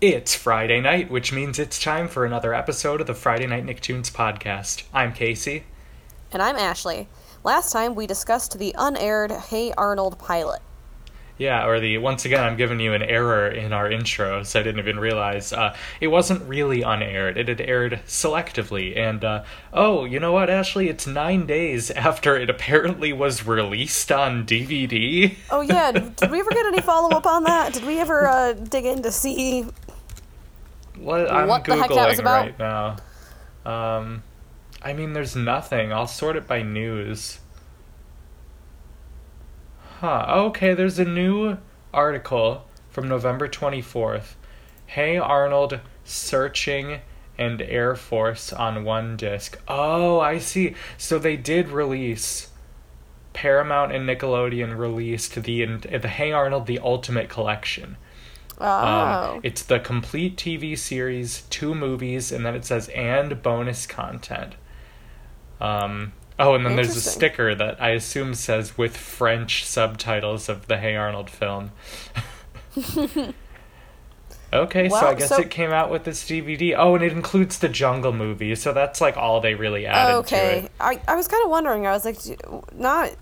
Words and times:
It's 0.00 0.32
Friday 0.32 0.80
night, 0.80 1.10
which 1.10 1.32
means 1.32 1.58
it's 1.58 1.82
time 1.82 2.06
for 2.06 2.24
another 2.24 2.54
episode 2.54 3.00
of 3.00 3.08
the 3.08 3.14
Friday 3.14 3.48
Night 3.48 3.66
Nicktoons 3.66 4.12
podcast. 4.12 4.84
I'm 4.94 5.12
Casey. 5.12 5.64
And 6.30 6.40
I'm 6.40 6.54
Ashli. 6.54 7.08
Last 7.42 7.72
time 7.72 7.96
we 7.96 8.06
discussed 8.06 8.60
the 8.60 8.72
unaired 8.78 9.32
Hey 9.32 9.72
Arnold 9.76 10.16
pilot. 10.20 10.62
Yeah, 11.36 11.66
or 11.66 11.80
the 11.80 11.98
once 11.98 12.24
again, 12.24 12.44
I'm 12.44 12.56
giving 12.56 12.78
you 12.78 12.92
an 12.94 13.02
error 13.02 13.48
in 13.48 13.72
our 13.72 13.90
intro, 13.90 14.44
so 14.44 14.60
I 14.60 14.62
didn't 14.62 14.78
even 14.78 15.00
realize 15.00 15.52
uh, 15.52 15.74
it 16.00 16.08
wasn't 16.08 16.48
really 16.48 16.82
unaired. 16.82 17.36
It 17.36 17.48
had 17.48 17.60
aired 17.60 18.00
selectively, 18.06 18.96
and 18.96 19.24
uh, 19.24 19.42
oh, 19.72 20.04
you 20.04 20.20
know 20.20 20.32
what, 20.32 20.48
Ashli? 20.48 20.88
It's 20.88 21.08
nine 21.08 21.44
days 21.44 21.90
after 21.92 22.36
it 22.36 22.48
apparently 22.48 23.12
was 23.12 23.44
released 23.44 24.12
on 24.12 24.46
DVD. 24.46 25.34
Oh 25.50 25.60
yeah, 25.60 25.90
did 25.90 26.30
we 26.30 26.38
ever 26.38 26.50
get 26.50 26.66
any 26.66 26.82
follow 26.82 27.10
up 27.16 27.26
on 27.26 27.42
that? 27.44 27.72
Did 27.72 27.84
we 27.84 27.98
ever 27.98 28.28
uh, 28.28 28.52
dig 28.52 28.84
in 28.84 29.02
to 29.02 29.10
see 29.10 29.66
what, 31.00 31.30
I'm 31.30 31.48
what 31.48 31.64
the 31.64 31.72
googling 31.72 31.80
heck 31.80 31.88
that 31.90 32.08
was 32.08 32.18
about? 32.18 32.46
right 32.46 32.58
now. 32.58 32.96
Um, 33.64 34.22
I 34.82 34.92
mean, 34.92 35.12
there's 35.12 35.36
nothing. 35.36 35.92
I'll 35.92 36.06
sort 36.06 36.36
it 36.36 36.46
by 36.46 36.62
news. 36.62 37.40
Huh. 40.00 40.26
Okay, 40.28 40.74
there's 40.74 40.98
a 40.98 41.04
new 41.04 41.58
article 41.92 42.64
from 42.88 43.08
November 43.08 43.48
24th. 43.48 44.34
Hey 44.86 45.18
Arnold 45.18 45.80
searching 46.04 47.00
and 47.36 47.60
Air 47.60 47.94
Force 47.94 48.52
on 48.52 48.84
one 48.84 49.16
disc. 49.16 49.60
Oh, 49.68 50.20
I 50.20 50.38
see. 50.38 50.74
So 50.96 51.18
they 51.18 51.36
did 51.36 51.68
release 51.68 52.48
Paramount 53.32 53.92
and 53.92 54.08
Nickelodeon 54.08 54.76
released 54.78 55.34
the 55.42 55.64
the 55.64 56.08
Hey 56.08 56.32
Arnold 56.32 56.66
the 56.66 56.78
Ultimate 56.78 57.28
Collection. 57.28 57.96
Oh. 58.60 59.34
Um, 59.34 59.40
it's 59.42 59.62
the 59.62 59.78
complete 59.78 60.36
TV 60.36 60.76
series, 60.76 61.42
two 61.50 61.74
movies, 61.74 62.32
and 62.32 62.44
then 62.44 62.54
it 62.54 62.64
says 62.64 62.88
and 62.88 63.42
bonus 63.42 63.86
content. 63.86 64.54
Um, 65.60 66.12
oh, 66.38 66.54
and 66.54 66.64
then 66.64 66.76
there's 66.76 66.96
a 66.96 67.00
sticker 67.00 67.54
that 67.54 67.80
I 67.80 67.90
assume 67.90 68.34
says 68.34 68.76
with 68.76 68.96
French 68.96 69.64
subtitles 69.64 70.48
of 70.48 70.66
the 70.66 70.78
Hey 70.78 70.96
Arnold 70.96 71.30
film. 71.30 71.70
okay, 74.52 74.88
so 74.88 74.96
I 74.96 75.14
guess 75.14 75.28
so- 75.28 75.40
it 75.40 75.50
came 75.50 75.70
out 75.70 75.90
with 75.90 76.04
this 76.04 76.24
DVD. 76.24 76.74
Oh, 76.76 76.96
and 76.96 77.04
it 77.04 77.12
includes 77.12 77.58
the 77.58 77.68
Jungle 77.68 78.12
movie, 78.12 78.54
so 78.56 78.72
that's 78.72 79.00
like 79.00 79.16
all 79.16 79.40
they 79.40 79.54
really 79.54 79.86
added 79.86 80.10
to 80.10 80.18
okay. 80.18 80.58
it. 80.64 80.72
I, 80.80 81.00
I 81.06 81.14
was 81.14 81.28
kind 81.28 81.44
of 81.44 81.50
wondering. 81.50 81.86
I 81.86 81.92
was 81.92 82.04
like, 82.04 82.18
not, 82.74 83.12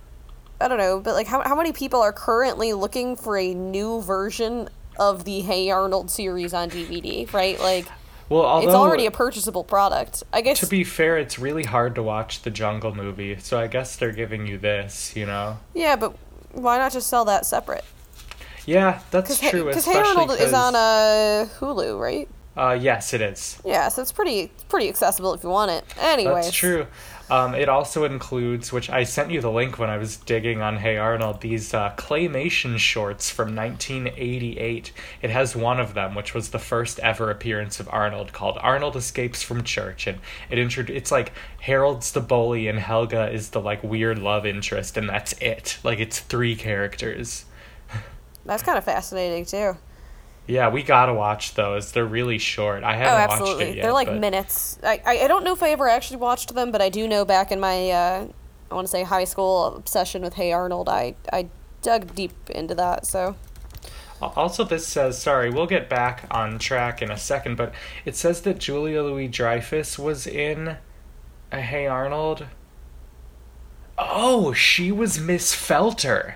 I 0.61 0.69
don't 0.69 0.79
know, 0.79 1.01
but 1.01 1.15
like, 1.15 1.27
how, 1.27 1.43
how 1.43 1.55
many 1.55 1.73
people 1.73 2.01
are 2.01 2.13
currently 2.13 2.73
looking 2.73 3.17
for 3.17 3.37
a 3.37 3.53
new 3.55 4.01
version 4.01 4.71
of 4.99 5.25
the 5.25 5.41
Hey 5.41 5.71
Arnold 5.71 6.11
series 6.11 6.53
on 6.55 6.71
DVD, 6.71 7.31
right? 7.33 7.59
Like, 7.61 7.87
Well, 8.29 8.43
although 8.43 8.67
it's 8.67 8.75
already 8.75 9.07
a 9.07 9.11
purchasable 9.11 9.65
product. 9.65 10.23
I 10.33 10.41
guess. 10.41 10.61
to 10.61 10.67
be 10.67 10.85
fair, 10.85 11.19
it's 11.19 11.39
really 11.39 11.65
hard 11.65 11.95
to 11.97 12.03
watch 12.03 12.43
the 12.43 12.51
Jungle 12.51 12.95
movie, 12.95 13.37
so 13.39 13.59
I 13.59 13.67
guess 13.67 13.97
they're 13.97 14.13
giving 14.13 14.47
you 14.47 14.59
this, 14.59 15.15
you 15.17 15.27
know. 15.27 15.59
yeah, 15.75 15.97
but 15.97 16.17
why 16.53 16.79
not 16.79 16.93
just 16.93 17.09
sell 17.09 17.25
that 17.27 17.47
separate? 17.47 17.85
Yeah, 18.67 19.01
that's 19.11 19.39
Because 19.39 19.51
true. 19.51 19.65
Because 19.65 19.85
Hey 19.85 19.99
Arnold 19.99 20.33
is 20.33 20.53
on 20.53 20.75
uh, 20.75 21.47
Hulu, 21.61 22.01
right? 22.01 22.29
Uh, 22.57 22.73
yes, 22.73 23.13
it 23.13 23.21
is. 23.21 23.61
Yeah, 23.65 23.89
so 23.89 24.01
it's 24.03 24.13
pretty 24.13 24.51
pretty 24.69 24.89
accessible 24.89 25.35
if 25.35 25.43
you 25.45 25.51
want 25.51 25.71
it. 25.71 25.85
Anyway, 26.01 26.35
That's 26.35 26.51
true. 26.51 26.87
Um, 27.29 27.57
it 27.57 27.69
also 27.69 28.05
includes, 28.05 28.73
which 28.73 28.89
I 28.89 29.03
sent 29.03 29.33
you 29.33 29.41
the 29.41 29.51
link 29.51 29.81
when 29.81 29.91
I 29.91 29.99
was 29.99 30.17
digging 30.17 30.63
on 30.63 30.77
Hey 30.77 30.97
Arnold, 30.97 31.41
these 31.41 31.75
uh, 31.75 31.93
claymation 31.97 32.79
shorts 32.79 33.31
from 33.31 33.57
1988. 33.57 34.93
It 35.23 35.31
has 35.31 35.57
one 35.57 35.81
of 35.81 35.95
them, 35.95 36.15
which 36.15 36.35
was 36.35 36.51
the 36.51 36.61
first 36.61 37.01
ever 37.01 37.31
appearance 37.31 37.81
of 37.81 37.89
Arnold, 37.91 38.33
called 38.33 38.59
Arnold 38.61 38.95
Escapes 38.95 39.43
from 39.43 39.65
Church, 39.65 40.07
and 40.07 40.21
it 40.51 40.59
intro- 40.59 40.85
It's 40.89 41.11
like 41.11 41.33
Harold's 41.61 42.13
the 42.13 42.21
bully 42.21 42.69
and 42.69 42.79
Helga 42.79 43.29
is 43.33 43.51
the 43.51 43.61
like 43.61 43.83
weird 43.83 44.21
love 44.21 44.47
interest, 44.47 44.97
and 44.97 45.09
that's 45.09 45.33
it. 45.35 45.79
Like 45.83 45.99
it's 45.99 46.21
three 46.21 46.55
characters. 46.55 47.45
That's 48.45 48.63
kind 48.63 48.79
of 48.79 48.85
fascinating 48.85 49.45
too. 49.45 49.77
Yeah, 50.47 50.69
we 50.69 50.83
gotta 50.83 51.13
watch 51.13 51.55
those. 51.55 51.91
They're 51.93 52.05
really 52.07 52.39
short. 52.39 52.85
I 52.85 52.95
Oh, 52.95 52.99
haven't 52.99 53.15
watched 53.31 53.33
absolutely. 53.41 53.65
it 53.65 53.77
yet. 53.77 53.83
They're 53.83 53.93
like 53.93 54.07
but- 54.09 54.21
minutes. 54.21 54.79
I, 54.83 55.01
I 55.05 55.27
don't 55.29 55.45
know 55.45 55.53
if 55.53 55.63
I 55.63 55.71
ever 55.71 55.89
actually 55.89 56.19
watched 56.19 56.55
them, 56.55 56.71
but 56.71 56.81
I 56.81 56.89
do 56.89 57.09
know 57.09 57.25
back 57.25 57.51
in 57.51 57.59
my 57.61 57.91
uh, 57.91 58.27
I 58.71 58.75
want 58.75 58.87
to 58.87 58.91
say 58.91 59.03
high 59.03 59.25
school 59.25 59.65
obsession 59.77 60.23
with 60.23 60.35
Hey 60.35 60.53
Arnold, 60.53 60.89
I 60.89 61.15
I 61.33 61.49
dug 61.83 62.15
deep 62.15 62.33
into 62.51 62.75
that. 62.77 63.07
So 63.07 63.35
Also, 64.23 64.65
this 64.65 64.87
says, 64.87 65.21
sorry, 65.21 65.51
we'll 65.51 65.67
get 65.67 65.89
back 65.89 66.27
on 66.31 66.59
track 66.59 67.03
in 67.03 67.11
a 67.11 67.19
second, 67.19 67.57
but 67.57 67.73
it 68.05 68.17
says 68.17 68.41
that 68.43 68.59
Julia 68.59 69.03
Louis 69.03 69.29
Dreyfus 69.29 69.99
was 69.99 70.27
in 70.27 70.77
a 71.53 71.61
Hey 71.61 71.87
Arnold. 71.87 72.47
Oh, 73.99 74.53
she 74.53 74.93
was 74.93 75.19
Miss 75.19 75.55
Felter. 75.55 76.35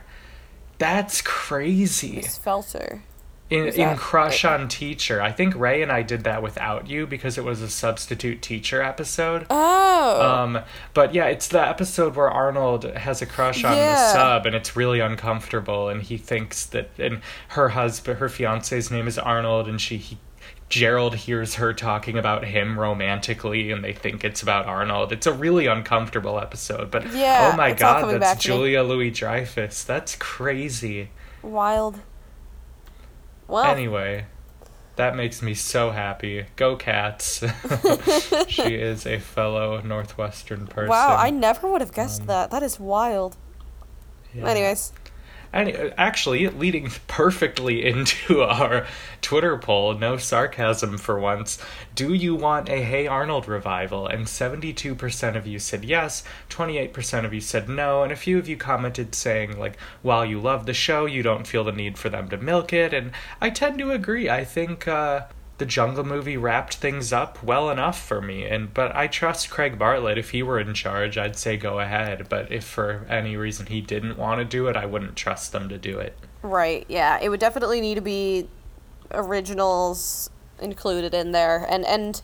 That's 0.78 1.20
crazy. 1.20 2.16
Miss 2.16 2.38
Felter. 2.38 3.03
In, 3.50 3.66
in? 3.66 3.97
Crush 3.97 4.44
on 4.44 4.69
Teacher. 4.69 5.21
I 5.21 5.33
think 5.33 5.56
Ray 5.56 5.83
and 5.83 5.91
I 5.91 6.03
did 6.03 6.22
that 6.22 6.41
without 6.41 6.88
you 6.88 7.06
because 7.06 7.37
it 7.37 7.44
was 7.44 7.61
a 7.61 7.69
substitute 7.69 8.43
teacher 8.43 8.81
episode. 8.81 9.47
Oh. 9.50 10.22
Um, 10.22 10.61
but 10.94 11.12
yeah, 11.12 11.27
it's 11.27 11.49
the 11.49 11.61
episode 11.61 12.15
where 12.15 12.31
Arnold 12.31 12.84
has 12.84 13.21
a 13.21 13.27
crush 13.27 13.65
on 13.65 13.77
the 13.77 14.12
sub, 14.12 14.47
and 14.47 14.55
it's 14.55 14.77
really 14.77 15.00
uncomfortable, 15.00 15.88
and 15.88 16.00
he 16.03 16.16
thinks 16.16 16.65
that, 16.66 16.91
and 16.99 17.22
her 17.49 17.71
husband, 17.71 18.19
her 18.21 18.28
fiance's 18.28 18.91
name 18.91 19.09
is 19.09 19.19
Arnold, 19.19 19.67
and 19.69 19.81
she, 19.81 19.97
he, 19.97 20.19
Gerald 20.69 21.17
hears 21.17 21.56
her 21.56 21.75
talking 21.75 22.17
about 22.17 22.44
him 22.44 22.78
romantically, 22.78 23.72
and 23.72 23.82
they 23.82 23.93
think 23.93 24.22
it's 24.22 24.43
about 24.43 24.67
Arnold. 24.67 25.11
It's 25.11 25.27
a 25.27 25.32
really 25.32 25.67
uncomfortable 25.67 26.38
episode, 26.38 26.93
but 26.93 27.12
Yeah, 27.12 27.50
oh 27.53 27.56
my 27.56 27.72
god, 27.72 28.09
that's 28.09 28.21
back 28.21 28.38
to 28.38 28.49
me. 28.49 28.55
Julia 28.55 28.82
Louis 28.84 29.11
Dreyfus. 29.11 29.82
That's 29.82 30.15
crazy. 30.15 31.11
Wild. 31.43 32.00
Well, 33.50 33.65
Anyway, 33.65 34.27
that 34.97 35.16
makes 35.16 35.43
me 35.43 35.55
so 35.55 35.91
happy. 35.91 36.47
Go 36.56 36.77
Cats. 36.77 37.43
she 38.49 38.75
is 38.75 39.06
a 39.06 39.19
fellow 39.19 39.81
Northwestern 39.81 40.66
person. 40.66 40.88
wow, 40.88 41.16
I 41.16 41.31
never 41.31 41.71
would 41.71 41.81
have 41.81 41.93
guessed 41.93 42.22
um, 42.22 42.27
that. 42.28 42.50
That 42.50 42.62
is 42.62 42.78
wild. 42.78 43.37
Yeah. 44.34 44.47
Anyways, 44.47 44.93
Any, 45.53 45.75
actually, 45.99 46.47
leading 46.49 46.91
perfectly 47.09 47.84
into 47.91 48.43
our 48.43 48.87
Twitter 49.21 49.59
poll, 49.59 49.94
no 49.94 50.16
sarcasm 50.16 50.97
for 50.97 51.19
once. 51.19 51.59
Do 51.94 52.15
you 52.15 52.34
want 52.34 52.69
a 52.69 52.83
Hey 52.83 53.06
Arnold 53.06 53.49
revival? 53.49 54.06
And 54.06 54.27
72% 54.27 55.37
of 55.37 55.47
you 55.47 55.59
said 55.59 55.84
yes, 55.84 56.22
28% 56.50 57.25
of 57.25 57.34
you 57.34 57.41
said 57.41 57.69
no, 57.69 58.03
and 58.03 58.12
a 58.12 58.16
few 58.16 58.38
of 58.38 58.49
you 58.49 58.56
commented 58.56 59.15
saying, 59.15 59.59
like, 59.59 59.77
while 60.03 60.25
you 60.25 60.41
love 60.41 60.66
the 60.66 60.75
show, 60.75 61.06
you 61.06 61.22
don't 61.22 61.47
feel 61.47 61.65
the 61.65 61.72
need 61.72 61.99
for 61.99 62.09
them 62.09 62.28
to 62.28 62.37
milk 62.37 62.72
it. 62.72 62.94
And 62.94 63.12
I 63.41 63.50
tend 63.50 63.78
to 63.78 63.91
agree. 63.91 64.31
I 64.31 64.44
think, 64.44 64.87
uh, 64.87 65.22
the 65.60 65.66
Jungle 65.66 66.03
movie 66.03 66.37
wrapped 66.37 66.75
things 66.76 67.12
up 67.12 67.41
well 67.44 67.71
enough 67.71 68.00
for 68.03 68.21
me, 68.21 68.44
and 68.44 68.75
but 68.75 68.97
I 68.97 69.06
trust 69.06 69.50
Craig 69.50 69.78
Bartlett. 69.78 70.19
If 70.19 70.31
he 70.31 70.43
were 70.43 70.59
in 70.59 70.75
charge, 70.75 71.16
I'd 71.16 71.37
say 71.37 71.56
go 71.56 71.78
ahead. 71.78 72.28
But 72.28 72.50
if 72.50 72.65
for 72.65 73.06
any 73.09 73.37
reason 73.37 73.66
he 73.66 73.81
didn't 73.81 74.16
want 74.19 74.41
to 74.41 74.44
do 74.44 74.66
it, 74.66 74.76
I 74.76 74.87
wouldn't 74.87 75.15
trust 75.15 75.53
them 75.53 75.69
to 75.69 75.78
do 75.78 76.00
it. 76.00 76.16
right? 76.43 76.84
Yeah, 76.88 77.19
it 77.22 77.28
would 77.28 77.41
definitely 77.41 77.81
need 77.81 77.94
to 77.97 78.00
be 78.00 78.49
originals 79.12 80.31
included 80.60 81.15
in 81.15 81.32
there, 81.32 81.66
and 81.69 81.84
and 81.84 82.20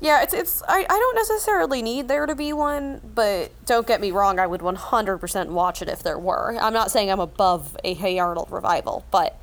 yeah, 0.00 0.22
it's 0.22 0.34
it's 0.34 0.62
I, 0.66 0.78
I 0.88 0.98
don't 0.98 1.14
necessarily 1.16 1.82
need 1.82 2.08
there 2.08 2.26
to 2.26 2.34
be 2.34 2.52
one, 2.52 3.00
but 3.14 3.52
don't 3.66 3.86
get 3.86 4.00
me 4.00 4.10
wrong, 4.10 4.38
I 4.38 4.46
would 4.46 4.62
one 4.62 4.76
hundred 4.76 5.18
percent 5.18 5.50
watch 5.50 5.82
it 5.82 5.88
if 5.88 6.02
there 6.02 6.18
were. 6.18 6.56
I'm 6.60 6.72
not 6.72 6.90
saying 6.90 7.10
I'm 7.10 7.20
above 7.20 7.76
a 7.84 7.94
Hey 7.94 8.18
Arnold 8.18 8.50
revival, 8.50 9.04
but 9.10 9.38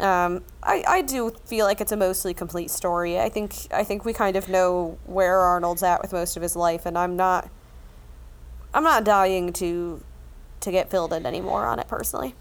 um, 0.00 0.42
I 0.62 0.84
I 0.86 1.02
do 1.02 1.30
feel 1.46 1.64
like 1.66 1.80
it's 1.80 1.92
a 1.92 1.96
mostly 1.96 2.34
complete 2.34 2.70
story. 2.70 3.18
I 3.18 3.28
think 3.28 3.54
I 3.72 3.84
think 3.84 4.04
we 4.04 4.12
kind 4.12 4.36
of 4.36 4.48
know 4.48 4.98
where 5.06 5.40
Arnold's 5.40 5.82
at 5.82 6.02
with 6.02 6.12
most 6.12 6.36
of 6.36 6.42
his 6.42 6.54
life, 6.56 6.84
and 6.86 6.96
I'm 6.98 7.16
not 7.16 7.48
I'm 8.74 8.84
not 8.84 9.04
dying 9.04 9.52
to 9.54 10.02
to 10.60 10.70
get 10.70 10.90
filled 10.90 11.12
in 11.12 11.24
anymore 11.26 11.66
on 11.66 11.78
it 11.78 11.88
personally. 11.88 12.34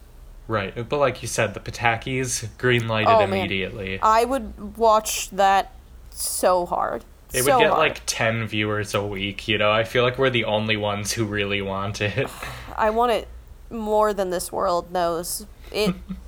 Right, 0.47 0.87
but 0.87 0.99
like 0.99 1.21
you 1.21 1.27
said, 1.27 1.53
the 1.55 1.59
Patakis 1.59 2.47
green 2.59 2.87
lighted 2.87 3.09
Oh, 3.09 3.19
man. 3.25 3.33
immediately. 3.33 3.99
I 4.01 4.25
would 4.25 4.77
watch 4.77 5.31
that 5.31 5.71
so 6.11 6.67
hard. 6.67 7.03
It 7.33 7.43
so 7.43 7.55
would 7.57 7.63
get 7.63 7.69
hard. 7.71 7.79
like 7.79 8.01
ten 8.05 8.45
viewers 8.47 8.93
a 8.93 9.03
week. 9.05 9.47
You 9.47 9.57
know, 9.57 9.71
I 9.71 9.83
feel 9.83 10.03
like 10.03 10.17
we're 10.19 10.29
the 10.29 10.45
only 10.45 10.77
ones 10.77 11.13
who 11.13 11.25
really 11.25 11.61
want 11.61 11.99
it. 12.01 12.27
I 12.77 12.89
want 12.91 13.11
it 13.13 13.27
more 13.71 14.13
than 14.13 14.29
this 14.29 14.51
world 14.51 14.91
knows. 14.91 15.47
It 15.71 15.95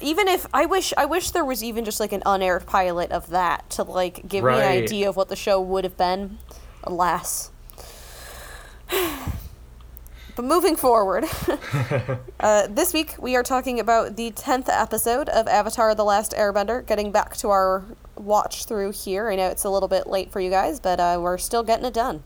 even 0.00 0.28
if 0.28 0.46
I 0.52 0.66
wish 0.66 0.92
I 0.96 1.04
wish 1.04 1.30
there 1.30 1.44
was 1.44 1.62
even 1.62 1.84
just 1.84 2.00
like 2.00 2.12
an 2.12 2.22
unaired 2.24 2.66
pilot 2.66 3.10
of 3.10 3.30
that 3.30 3.68
to 3.70 3.82
like 3.82 4.28
give 4.28 4.44
me 4.44 4.52
an 4.52 4.58
idea 4.60 5.08
of 5.08 5.16
what 5.16 5.28
the 5.28 5.36
show 5.36 5.60
would 5.60 5.84
have 5.84 5.96
been. 5.96 6.38
Alas. 6.84 7.50
But 10.36 10.44
moving 10.44 10.76
forward, 10.76 11.24
uh, 12.38 12.68
this 12.68 12.92
week 12.92 13.16
we 13.18 13.34
are 13.34 13.42
talking 13.42 13.80
about 13.80 14.14
the 14.14 14.30
10th 14.30 14.68
episode 14.68 15.28
of 15.30 15.48
Avatar 15.48 15.96
The 15.96 16.04
Last 16.04 16.30
Airbender, 16.30 16.86
getting 16.86 17.10
back 17.10 17.36
to 17.38 17.48
our 17.48 17.82
watch 18.14 18.64
through 18.66 18.92
here. 18.92 19.30
I 19.30 19.34
know 19.34 19.48
it's 19.48 19.64
a 19.64 19.68
little 19.68 19.88
bit 19.88 20.06
late 20.06 20.30
for 20.30 20.38
you 20.38 20.48
guys, 20.48 20.78
but 20.78 21.00
uh, 21.00 21.18
we're 21.20 21.38
still 21.38 21.64
getting 21.64 21.86
it 21.86 21.92
done. 21.92 22.22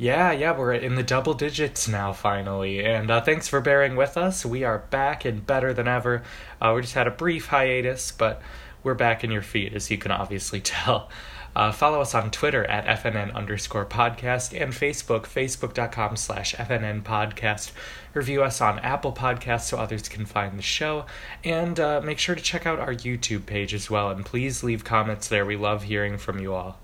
Yeah, 0.00 0.30
yeah, 0.30 0.56
we're 0.56 0.74
in 0.74 0.94
the 0.94 1.02
double 1.02 1.34
digits 1.34 1.88
now, 1.88 2.12
finally. 2.12 2.84
And 2.84 3.10
uh, 3.10 3.20
thanks 3.20 3.48
for 3.48 3.60
bearing 3.60 3.96
with 3.96 4.16
us. 4.16 4.46
We 4.46 4.62
are 4.62 4.78
back 4.78 5.24
and 5.24 5.44
better 5.44 5.74
than 5.74 5.88
ever. 5.88 6.22
Uh, 6.62 6.72
we 6.76 6.82
just 6.82 6.94
had 6.94 7.08
a 7.08 7.10
brief 7.10 7.46
hiatus, 7.46 8.12
but 8.12 8.40
we're 8.84 8.94
back 8.94 9.24
in 9.24 9.32
your 9.32 9.42
feed, 9.42 9.74
as 9.74 9.90
you 9.90 9.98
can 9.98 10.12
obviously 10.12 10.60
tell. 10.62 11.10
Uh, 11.56 11.72
follow 11.72 12.00
us 12.00 12.14
on 12.14 12.30
Twitter 12.30 12.64
at 12.66 13.02
FNN 13.02 13.34
underscore 13.34 13.84
podcast 13.84 14.56
and 14.56 14.72
Facebook, 14.72 15.22
facebook.com 15.22 16.14
slash 16.14 16.54
FNN 16.54 17.02
podcast. 17.02 17.72
Review 18.14 18.44
us 18.44 18.60
on 18.60 18.78
Apple 18.78 19.12
Podcasts 19.12 19.62
so 19.62 19.78
others 19.78 20.08
can 20.08 20.24
find 20.24 20.56
the 20.56 20.62
show. 20.62 21.06
And 21.42 21.80
uh, 21.80 22.00
make 22.02 22.20
sure 22.20 22.36
to 22.36 22.42
check 22.42 22.66
out 22.66 22.78
our 22.78 22.94
YouTube 22.94 23.46
page 23.46 23.74
as 23.74 23.90
well. 23.90 24.10
And 24.10 24.24
please 24.24 24.62
leave 24.62 24.84
comments 24.84 25.26
there. 25.26 25.44
We 25.44 25.56
love 25.56 25.82
hearing 25.82 26.18
from 26.18 26.38
you 26.38 26.54
all. 26.54 26.78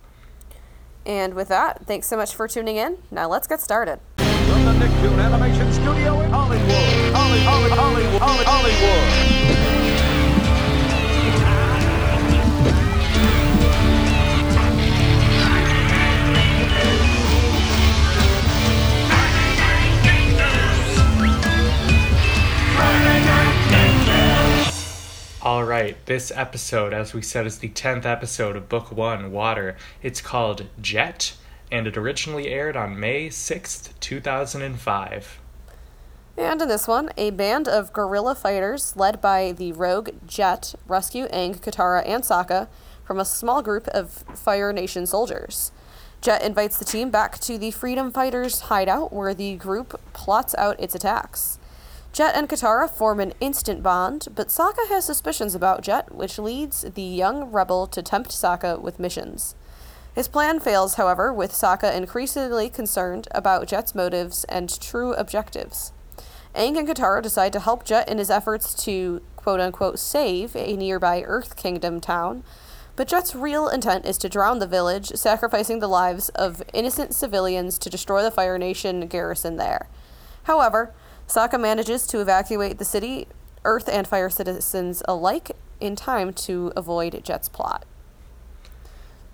And 1.06 1.34
with 1.34 1.48
that, 1.48 1.86
thanks 1.86 2.06
so 2.06 2.16
much 2.16 2.34
for 2.34 2.48
tuning 2.48 2.76
in. 2.76 2.98
Now 3.10 3.28
let's 3.28 3.46
get 3.46 3.60
started. 3.60 4.00
From 4.16 4.64
the 4.64 4.72
Nicktoon 4.72 5.18
Animation 5.18 5.72
Studio 5.72 6.20
in 6.20 6.30
Hollywood, 6.30 6.68
Hollywood, 7.14 7.72
Hollywood, 7.72 8.20
Hollywood, 8.20 8.46
Hollywood. 8.46 9.83
Right, 25.74 26.06
this 26.06 26.30
episode, 26.30 26.94
as 26.94 27.14
we 27.14 27.20
said, 27.20 27.46
is 27.46 27.58
the 27.58 27.68
10th 27.68 28.04
episode 28.04 28.54
of 28.54 28.68
Book 28.68 28.92
One 28.92 29.32
Water. 29.32 29.76
It's 30.04 30.20
called 30.20 30.66
Jet, 30.80 31.34
and 31.72 31.88
it 31.88 31.96
originally 31.96 32.46
aired 32.46 32.76
on 32.76 33.00
May 33.00 33.28
6th, 33.28 33.90
2005. 33.98 35.40
And 36.38 36.62
in 36.62 36.68
this 36.68 36.86
one, 36.86 37.10
a 37.16 37.30
band 37.30 37.66
of 37.66 37.92
guerrilla 37.92 38.36
fighters 38.36 38.94
led 38.94 39.20
by 39.20 39.50
the 39.50 39.72
rogue 39.72 40.10
Jet 40.28 40.76
rescue 40.86 41.26
Aang, 41.30 41.56
Katara, 41.56 42.06
and 42.06 42.22
Sokka 42.22 42.68
from 43.04 43.18
a 43.18 43.24
small 43.24 43.60
group 43.60 43.88
of 43.88 44.22
Fire 44.32 44.72
Nation 44.72 45.06
soldiers. 45.06 45.72
Jet 46.20 46.40
invites 46.40 46.78
the 46.78 46.84
team 46.84 47.10
back 47.10 47.40
to 47.40 47.58
the 47.58 47.72
Freedom 47.72 48.12
Fighters 48.12 48.60
hideout 48.60 49.12
where 49.12 49.34
the 49.34 49.56
group 49.56 50.00
plots 50.12 50.54
out 50.56 50.78
its 50.78 50.94
attacks. 50.94 51.58
Jet 52.14 52.36
and 52.36 52.48
Katara 52.48 52.88
form 52.88 53.18
an 53.18 53.32
instant 53.40 53.82
bond, 53.82 54.28
but 54.32 54.46
Sokka 54.46 54.88
has 54.88 55.04
suspicions 55.04 55.56
about 55.56 55.82
Jet, 55.82 56.14
which 56.14 56.38
leads 56.38 56.82
the 56.82 57.02
young 57.02 57.50
rebel 57.50 57.88
to 57.88 58.02
tempt 58.02 58.30
Sokka 58.30 58.80
with 58.80 59.00
missions. 59.00 59.56
His 60.14 60.28
plan 60.28 60.60
fails, 60.60 60.94
however, 60.94 61.32
with 61.32 61.50
Sokka 61.50 61.92
increasingly 61.92 62.70
concerned 62.70 63.26
about 63.32 63.66
Jet's 63.66 63.96
motives 63.96 64.44
and 64.44 64.80
true 64.80 65.12
objectives. 65.14 65.92
Aang 66.54 66.78
and 66.78 66.86
Katara 66.86 67.20
decide 67.20 67.52
to 67.52 67.58
help 67.58 67.84
Jet 67.84 68.08
in 68.08 68.18
his 68.18 68.30
efforts 68.30 68.74
to 68.84 69.20
quote 69.34 69.58
unquote 69.58 69.98
save 69.98 70.54
a 70.54 70.76
nearby 70.76 71.22
Earth 71.22 71.56
Kingdom 71.56 72.00
town, 72.00 72.44
but 72.94 73.08
Jet's 73.08 73.34
real 73.34 73.68
intent 73.68 74.06
is 74.06 74.18
to 74.18 74.28
drown 74.28 74.60
the 74.60 74.68
village, 74.68 75.08
sacrificing 75.16 75.80
the 75.80 75.88
lives 75.88 76.28
of 76.28 76.62
innocent 76.72 77.12
civilians 77.12 77.76
to 77.78 77.90
destroy 77.90 78.22
the 78.22 78.30
Fire 78.30 78.56
Nation 78.56 79.08
garrison 79.08 79.56
there. 79.56 79.88
However, 80.44 80.94
Sokka 81.26 81.60
manages 81.60 82.06
to 82.08 82.20
evacuate 82.20 82.78
the 82.78 82.84
city, 82.84 83.26
Earth 83.64 83.88
and 83.88 84.06
Fire 84.06 84.30
citizens 84.30 85.02
alike, 85.06 85.52
in 85.80 85.96
time 85.96 86.32
to 86.32 86.72
avoid 86.76 87.20
Jet's 87.24 87.48
plot. 87.48 87.84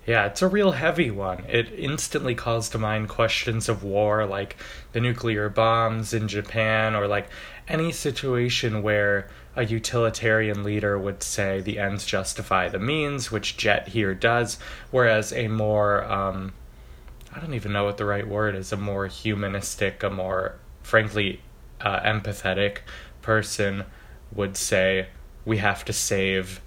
Yeah, 0.07 0.25
it's 0.25 0.41
a 0.41 0.47
real 0.47 0.71
heavy 0.71 1.11
one. 1.11 1.43
It 1.47 1.71
instantly 1.71 2.33
calls 2.33 2.69
to 2.69 2.79
mind 2.79 3.09
questions 3.09 3.69
of 3.69 3.83
war, 3.83 4.25
like 4.25 4.57
the 4.93 4.99
nuclear 4.99 5.47
bombs 5.47 6.13
in 6.13 6.27
Japan, 6.27 6.95
or 6.95 7.07
like 7.07 7.29
any 7.67 7.91
situation 7.91 8.81
where 8.81 9.29
a 9.55 9.63
utilitarian 9.63 10.63
leader 10.63 10.97
would 10.97 11.21
say 11.21 11.61
the 11.61 11.77
ends 11.77 12.05
justify 12.05 12.67
the 12.67 12.79
means, 12.79 13.31
which 13.31 13.57
Jet 13.57 13.89
here 13.89 14.15
does, 14.15 14.57
whereas 14.89 15.31
a 15.33 15.47
more, 15.47 16.03
um, 16.05 16.53
I 17.33 17.39
don't 17.39 17.53
even 17.53 17.71
know 17.71 17.83
what 17.83 17.97
the 17.97 18.05
right 18.05 18.27
word 18.27 18.55
is, 18.55 18.71
a 18.71 18.77
more 18.77 19.05
humanistic, 19.05 20.01
a 20.01 20.09
more, 20.09 20.55
frankly, 20.81 21.41
uh, 21.83 22.01
empathetic 22.01 22.79
person 23.21 23.85
would 24.33 24.57
say 24.57 25.07
we 25.45 25.57
have 25.57 25.83
to 25.85 25.93
save 25.93 26.61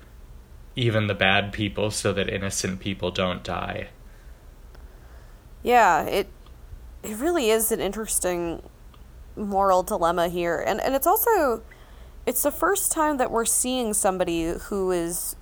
even 0.76 1.06
the 1.06 1.14
bad 1.14 1.52
people 1.52 1.90
so 1.90 2.12
that 2.12 2.28
innocent 2.28 2.80
people 2.80 3.10
don't 3.10 3.42
die. 3.42 3.88
Yeah, 5.62 6.02
it 6.04 6.28
it 7.02 7.16
really 7.16 7.50
is 7.50 7.70
an 7.70 7.80
interesting 7.80 8.62
moral 9.36 9.82
dilemma 9.82 10.28
here. 10.28 10.62
And 10.66 10.80
and 10.80 10.94
it's 10.94 11.06
also 11.06 11.62
it's 12.26 12.42
the 12.42 12.50
first 12.50 12.92
time 12.92 13.16
that 13.18 13.30
we're 13.30 13.44
seeing 13.44 13.94
somebody 13.94 14.54
who 14.68 14.90
is 14.90 15.36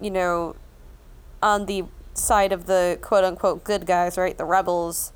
you 0.00 0.10
know 0.10 0.54
on 1.42 1.66
the 1.66 1.84
side 2.14 2.52
of 2.52 2.66
the 2.66 2.98
quote 3.00 3.24
unquote 3.24 3.64
good 3.64 3.86
guys, 3.86 4.18
right? 4.18 4.36
The 4.36 4.44
rebels 4.44 5.12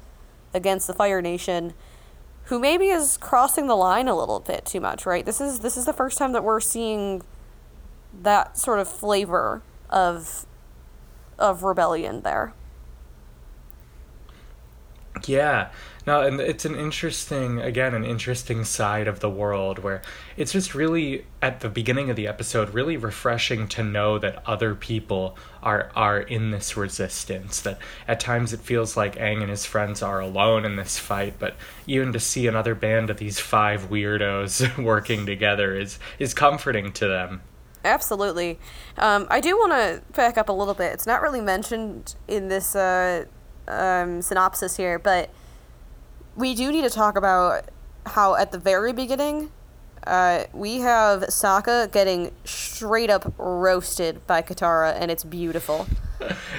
against 0.54 0.86
the 0.86 0.94
Fire 0.94 1.22
Nation 1.22 1.74
who 2.44 2.58
maybe 2.58 2.88
is 2.88 3.16
crossing 3.16 3.66
the 3.66 3.76
line 3.76 4.08
a 4.08 4.16
little 4.16 4.40
bit 4.40 4.64
too 4.64 4.80
much, 4.80 5.06
right? 5.06 5.24
This 5.24 5.40
is 5.40 5.60
this 5.60 5.76
is 5.76 5.84
the 5.84 5.92
first 5.92 6.18
time 6.18 6.32
that 6.32 6.44
we're 6.44 6.60
seeing 6.60 7.22
that 8.22 8.58
sort 8.58 8.78
of 8.78 8.88
flavor 8.88 9.62
of 9.88 10.46
of 11.38 11.62
rebellion 11.62 12.22
there. 12.22 12.52
Yeah. 15.26 15.70
No, 16.04 16.20
and 16.20 16.40
it's 16.40 16.64
an 16.64 16.74
interesting, 16.74 17.60
again, 17.60 17.94
an 17.94 18.04
interesting 18.04 18.64
side 18.64 19.06
of 19.06 19.20
the 19.20 19.30
world 19.30 19.78
where 19.78 20.02
it's 20.36 20.50
just 20.50 20.74
really 20.74 21.26
at 21.40 21.60
the 21.60 21.68
beginning 21.68 22.10
of 22.10 22.16
the 22.16 22.26
episode 22.26 22.74
really 22.74 22.96
refreshing 22.96 23.68
to 23.68 23.84
know 23.84 24.18
that 24.18 24.42
other 24.44 24.74
people 24.74 25.36
are 25.62 25.92
are 25.94 26.20
in 26.20 26.50
this 26.50 26.76
resistance. 26.76 27.60
That 27.60 27.78
at 28.08 28.18
times 28.18 28.52
it 28.52 28.60
feels 28.60 28.96
like 28.96 29.14
Aang 29.14 29.42
and 29.42 29.50
his 29.50 29.64
friends 29.64 30.02
are 30.02 30.20
alone 30.20 30.64
in 30.64 30.74
this 30.74 30.98
fight, 30.98 31.34
but 31.38 31.54
even 31.86 32.12
to 32.12 32.20
see 32.20 32.48
another 32.48 32.74
band 32.74 33.08
of 33.08 33.18
these 33.18 33.38
five 33.38 33.88
weirdos 33.88 34.76
working 34.82 35.24
together 35.24 35.76
is 35.76 36.00
is 36.18 36.34
comforting 36.34 36.92
to 36.94 37.06
them. 37.06 37.42
Absolutely. 37.84 38.58
Um, 38.98 39.26
I 39.30 39.40
do 39.40 39.56
want 39.56 39.72
to 39.72 40.02
back 40.12 40.36
up 40.36 40.48
a 40.48 40.52
little 40.52 40.74
bit. 40.74 40.92
It's 40.92 41.06
not 41.06 41.22
really 41.22 41.40
mentioned 41.40 42.14
in 42.28 42.48
this 42.48 42.76
uh, 42.76 43.26
um, 43.68 44.22
synopsis 44.22 44.76
here, 44.76 44.98
but 44.98 45.30
we 46.36 46.54
do 46.54 46.70
need 46.72 46.82
to 46.82 46.90
talk 46.90 47.16
about 47.16 47.64
how 48.06 48.34
at 48.34 48.52
the 48.52 48.58
very 48.58 48.92
beginning, 48.92 49.50
uh, 50.06 50.44
we 50.52 50.78
have 50.80 51.20
Sokka 51.22 51.90
getting 51.92 52.32
straight 52.44 53.10
up 53.10 53.32
roasted 53.38 54.26
by 54.26 54.42
Katara, 54.42 54.94
and 54.98 55.10
it's 55.10 55.24
beautiful. 55.24 55.86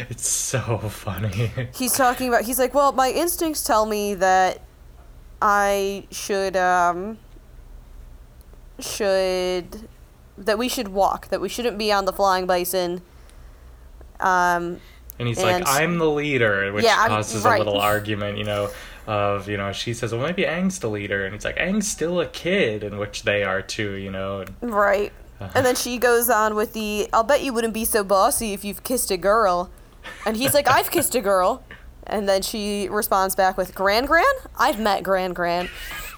It's 0.09 0.27
so 0.27 0.77
funny. 0.89 1.49
He's 1.73 1.93
talking 1.93 2.27
about, 2.27 2.41
he's 2.43 2.59
like, 2.59 2.73
well, 2.73 2.91
my 2.91 3.09
instincts 3.09 3.63
tell 3.63 3.85
me 3.85 4.13
that 4.15 4.59
I 5.41 6.05
should, 6.11 6.57
um, 6.57 7.17
should, 8.79 9.87
that 10.37 10.57
we 10.57 10.67
should 10.67 10.89
walk, 10.89 11.29
that 11.29 11.39
we 11.39 11.47
shouldn't 11.47 11.77
be 11.77 11.93
on 11.93 12.03
the 12.03 12.11
flying 12.11 12.45
bison. 12.45 13.01
Um, 14.19 14.81
And 15.19 15.27
he's 15.29 15.37
And- 15.37 15.63
like, 15.63 15.81
I'm 15.81 15.97
the 15.97 16.09
leader, 16.09 16.71
which 16.73 16.83
Yeah, 16.83 17.07
causes 17.07 17.43
right. 17.45 17.55
a 17.55 17.63
little 17.63 17.79
argument, 17.79 18.37
you 18.37 18.43
know, 18.43 18.69
of, 19.07 19.49
you 19.49 19.57
know, 19.57 19.71
she 19.71 19.93
says, 19.93 20.13
well, 20.13 20.25
maybe 20.25 20.43
Aang's 20.43 20.79
the 20.79 20.89
leader. 20.89 21.25
And 21.25 21.33
he's 21.33 21.45
like, 21.45 21.57
Aang's 21.57 21.87
still 21.87 22.19
a 22.19 22.27
kid, 22.27 22.83
in 22.83 22.97
which 22.97 23.23
they 23.23 23.43
are 23.43 23.61
too, 23.61 23.93
you 23.93 24.11
know. 24.11 24.41
And, 24.41 24.71
Right. 24.73 25.11
And 25.53 25.65
then 25.65 25.75
she 25.75 25.97
goes 25.97 26.29
on 26.29 26.55
with 26.55 26.71
the, 26.73 27.09
I'll 27.11 27.23
bet 27.23 27.43
you 27.43 27.51
wouldn't 27.51 27.73
be 27.73 27.83
so 27.83 28.03
bossy 28.03 28.53
if 28.53 28.63
you've 28.63 28.83
kissed 28.83 29.11
a 29.11 29.17
girl. 29.17 29.69
And 30.25 30.37
he's 30.37 30.53
like, 30.53 30.69
I've 30.69 30.89
kissed 30.89 31.15
a 31.15 31.21
girl. 31.21 31.63
And 32.05 32.27
then 32.29 32.41
she 32.41 32.87
responds 32.89 33.35
back 33.35 33.57
with, 33.57 33.75
Gran 33.75 34.05
Gran 34.05 34.23
I've 34.57 34.79
met 34.79 35.03
Gran 35.03 35.33
Gran 35.33 35.69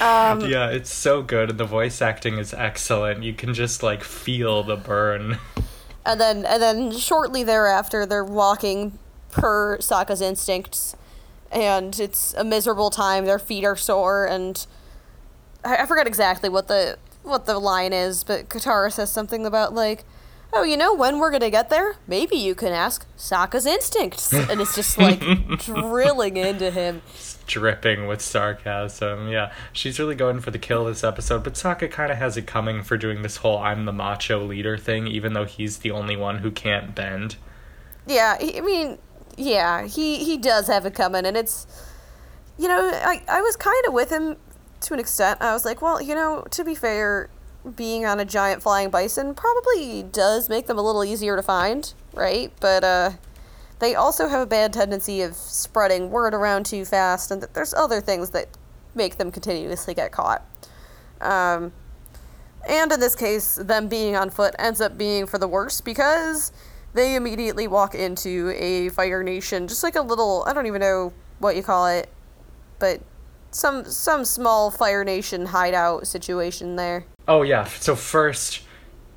Um, 0.00 0.40
yeah, 0.40 0.70
it's 0.70 0.92
so 0.92 1.22
good. 1.22 1.50
And 1.50 1.60
the 1.60 1.64
voice 1.64 2.00
acting 2.00 2.38
is 2.38 2.54
excellent. 2.54 3.22
You 3.22 3.34
can 3.34 3.52
just, 3.52 3.82
like, 3.82 4.02
feel 4.02 4.62
the 4.62 4.76
burn. 4.76 5.38
And 6.06 6.20
then, 6.20 6.46
and 6.46 6.62
then 6.62 6.92
shortly 6.92 7.42
thereafter, 7.42 8.06
they're 8.06 8.24
walking 8.24 8.98
per 9.30 9.76
Sokka's 9.78 10.22
instincts. 10.22 10.96
And 11.50 11.98
it's 11.98 12.32
a 12.34 12.44
miserable 12.44 12.90
time. 12.90 13.24
Their 13.24 13.38
feet 13.38 13.64
are 13.64 13.76
sore. 13.76 14.26
And 14.26 14.64
I, 15.64 15.78
I 15.78 15.86
forget 15.86 16.06
exactly 16.06 16.48
what 16.48 16.68
the 16.68 16.98
what 17.22 17.44
the 17.44 17.58
line 17.58 17.92
is, 17.92 18.24
but 18.24 18.48
Katara 18.48 18.90
says 18.90 19.12
something 19.12 19.44
about, 19.44 19.74
like, 19.74 20.04
oh, 20.54 20.62
you 20.62 20.76
know, 20.76 20.94
when 20.94 21.18
we're 21.18 21.30
gonna 21.30 21.50
get 21.50 21.68
there, 21.68 21.96
maybe 22.06 22.34
you 22.36 22.54
can 22.54 22.72
ask 22.72 23.06
Sokka's 23.16 23.66
instincts. 23.66 24.32
And 24.32 24.60
it's 24.60 24.74
just 24.74 24.96
like 24.96 25.20
drilling 25.58 26.36
into 26.38 26.70
him. 26.70 27.02
dripping 27.46 28.06
with 28.06 28.22
sarcasm. 28.22 29.28
Yeah, 29.28 29.52
she's 29.72 29.98
really 29.98 30.14
going 30.14 30.40
for 30.40 30.50
the 30.50 30.58
kill 30.58 30.86
this 30.86 31.04
episode, 31.04 31.44
but 31.44 31.54
Sokka 31.54 31.90
kind 31.90 32.10
of 32.10 32.18
has 32.18 32.36
it 32.36 32.46
coming 32.46 32.82
for 32.82 32.96
doing 32.96 33.22
this 33.22 33.38
whole 33.38 33.58
I'm 33.58 33.84
the 33.84 33.92
macho 33.92 34.42
leader 34.44 34.78
thing, 34.78 35.06
even 35.06 35.34
though 35.34 35.44
he's 35.44 35.78
the 35.78 35.90
only 35.90 36.16
one 36.16 36.38
who 36.38 36.50
can't 36.50 36.94
bend. 36.94 37.36
Yeah, 38.06 38.36
I 38.40 38.60
mean, 38.62 38.98
yeah, 39.36 39.86
he 39.86 40.24
he 40.24 40.36
does 40.36 40.66
have 40.66 40.86
it 40.86 40.94
coming, 40.94 41.26
and 41.26 41.36
it's, 41.36 41.66
you 42.58 42.68
know, 42.68 42.90
I 42.92 43.22
I 43.28 43.40
was 43.40 43.56
kind 43.56 43.86
of 43.86 43.92
with 43.92 44.10
him 44.10 44.36
to 44.82 44.94
an 44.94 45.00
extent. 45.00 45.40
I 45.40 45.52
was 45.52 45.64
like, 45.64 45.82
well, 45.82 46.00
you 46.00 46.14
know, 46.14 46.44
to 46.50 46.64
be 46.64 46.74
fair, 46.74 47.30
being 47.76 48.06
on 48.06 48.20
a 48.20 48.24
giant 48.24 48.62
flying 48.62 48.90
bison 48.90 49.34
probably 49.34 50.02
does 50.02 50.48
make 50.48 50.66
them 50.66 50.78
a 50.78 50.82
little 50.82 51.04
easier 51.04 51.36
to 51.36 51.42
find, 51.42 51.92
right? 52.14 52.52
But 52.60 52.84
uh, 52.84 53.10
they 53.78 53.94
also 53.94 54.28
have 54.28 54.40
a 54.40 54.46
bad 54.46 54.72
tendency 54.72 55.22
of 55.22 55.34
spreading 55.34 56.10
word 56.10 56.34
around 56.34 56.66
too 56.66 56.84
fast, 56.84 57.30
and 57.30 57.42
that 57.42 57.54
there's 57.54 57.74
other 57.74 58.00
things 58.00 58.30
that 58.30 58.48
make 58.94 59.16
them 59.16 59.30
continuously 59.30 59.94
get 59.94 60.12
caught. 60.12 60.44
Um, 61.20 61.72
and 62.68 62.92
in 62.92 63.00
this 63.00 63.14
case, 63.14 63.54
them 63.56 63.88
being 63.88 64.16
on 64.16 64.30
foot 64.30 64.54
ends 64.58 64.80
up 64.80 64.98
being 64.98 65.26
for 65.26 65.38
the 65.38 65.48
worse 65.48 65.80
because 65.80 66.52
they 66.94 67.14
immediately 67.14 67.66
walk 67.66 67.94
into 67.94 68.52
a 68.56 68.88
Fire 68.90 69.22
Nation, 69.22 69.68
just 69.68 69.82
like 69.82 69.96
a 69.96 70.02
little, 70.02 70.44
I 70.46 70.52
don't 70.52 70.66
even 70.66 70.80
know 70.80 71.12
what 71.38 71.56
you 71.56 71.62
call 71.62 71.86
it, 71.86 72.08
but 72.78 73.00
some 73.52 73.84
some 73.84 74.24
small 74.24 74.70
Fire 74.70 75.04
Nation 75.04 75.46
hideout 75.46 76.06
situation 76.06 76.76
there. 76.76 77.04
Oh 77.26 77.42
yeah, 77.42 77.64
so 77.64 77.96
first 77.96 78.62